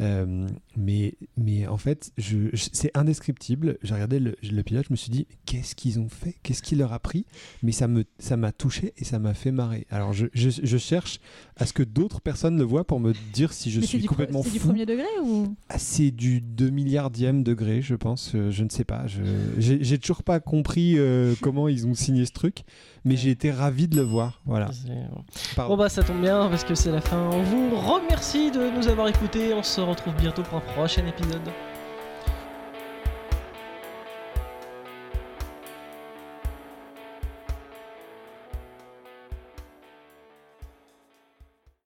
Euh, 0.00 0.48
mais, 0.76 1.14
mais 1.36 1.66
en 1.68 1.76
fait, 1.76 2.10
je, 2.18 2.48
je- 2.52 2.68
c'est 2.72 2.90
indescriptible. 2.96 3.78
J'ai 3.82 3.94
regardé 3.94 4.18
le, 4.18 4.34
le 4.42 4.62
pilote, 4.62 4.86
je 4.88 4.92
me 4.92 4.96
suis 4.96 5.10
dit, 5.10 5.26
qu'est-ce 5.46 5.74
qu'ils 5.76 6.00
ont 6.00 6.08
fait? 6.08 6.34
Qu'est-ce 6.42 6.62
qui 6.62 6.74
leur 6.74 6.92
a 6.92 6.98
pris? 6.98 7.26
Mais 7.62 7.70
ça 7.72 7.86
me, 7.86 8.04
ça 8.18 8.36
m'a 8.36 8.50
touché 8.50 8.92
et 8.98 9.04
ça 9.04 9.18
m'a 9.20 9.34
fait 9.34 9.52
marrer. 9.52 9.86
Alors, 9.90 10.12
je, 10.12 10.26
je, 10.34 10.50
je 10.50 10.78
cherche 10.78 11.20
à 11.56 11.64
ce 11.66 11.72
que 11.72 11.82
d'autres 11.84 12.20
personnes 12.20 12.58
le 12.58 12.64
voient 12.64 12.84
pour 12.84 12.98
me 12.98 13.12
dire 13.32 13.52
si 13.52 13.70
je 13.70 13.80
Mais 13.80 13.86
c'est 13.86 13.98
suis 13.98 14.06
complètement 14.06 14.42
c'est 14.42 14.50
du 14.50 14.58
fou. 14.58 14.68
premier 14.68 14.84
degré 14.86 15.06
ou? 15.22 15.54
Ah, 15.68 15.78
c'est 15.78 16.10
du 16.10 16.40
2 16.40 16.70
milliardième 16.70 17.42
degré, 17.44 17.80
je 17.80 17.94
pense. 17.94 18.32
Euh, 18.34 18.50
je 18.50 18.64
ne 18.64 18.70
sais 18.70 18.84
pas. 18.84 19.06
Je, 19.06 19.22
j'ai, 19.58 19.82
j'ai 19.84 19.98
toujours 19.98 20.24
pas 20.24 20.40
compris 20.40 20.98
euh, 20.98 21.34
comment 21.40 21.68
ils 21.68 21.86
ont 21.86 21.94
signé 21.94 22.26
ce 22.26 22.32
truc, 22.32 22.64
mais 23.04 23.16
j'ai 23.16 23.30
été 23.30 23.52
ravi 23.52 23.86
de 23.86 23.94
le 23.96 24.02
voir. 24.02 24.40
Voilà. 24.44 24.70
Bon 25.56 25.76
bah 25.76 25.88
ça 25.88 26.02
tombe 26.02 26.20
bien 26.20 26.48
parce 26.48 26.64
que 26.64 26.74
c'est 26.74 26.90
la 26.90 27.00
fin. 27.00 27.30
On 27.32 27.42
vous 27.42 27.70
remercie 27.76 28.50
de 28.50 28.76
nous 28.76 28.88
avoir 28.88 29.08
écoutés. 29.08 29.52
On 29.54 29.62
se 29.62 29.80
retrouve 29.84 30.14
bientôt 30.14 30.42
pour 30.42 30.58
un 30.58 30.72
prochain 30.72 31.06
épisode. 31.06 31.48